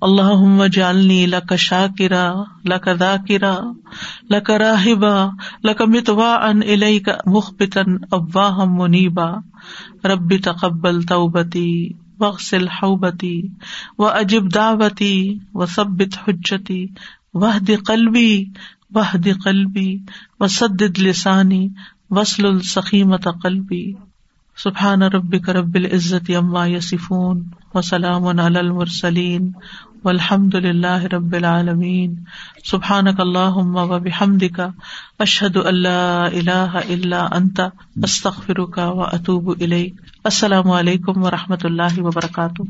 [0.00, 2.32] اللہ جالنی لک شاکرا،
[2.64, 3.54] لک ذاکرا،
[4.30, 5.14] لک راہبا،
[5.64, 9.30] لک متوا ان الیک مخبتن ابواہ منیبا۔
[10.04, 11.88] رب تقبل توبتی۔
[12.20, 13.52] وغسل حوبتی
[13.98, 16.92] و اجب دعوتی و ثبت حجتی
[17.34, 18.52] وحد قلبی
[18.94, 20.02] وحد قلبی
[20.40, 21.74] و سدد لسانی
[22.10, 23.96] وسل السخیمت قلبی
[24.62, 27.44] سبحان رب رب العزت عما یسفون
[27.74, 29.54] و سلام علی المرسلین
[30.04, 32.14] الحمد اللہ رب العالمین۔
[32.64, 34.68] سبحان اللہ و بحمد کا
[35.18, 39.52] اشحد اللہ اللہ اللہ انتا استخر کا و اطوب
[40.24, 42.62] السلام علیکم و رحمۃ اللہ وبرکاتہ۔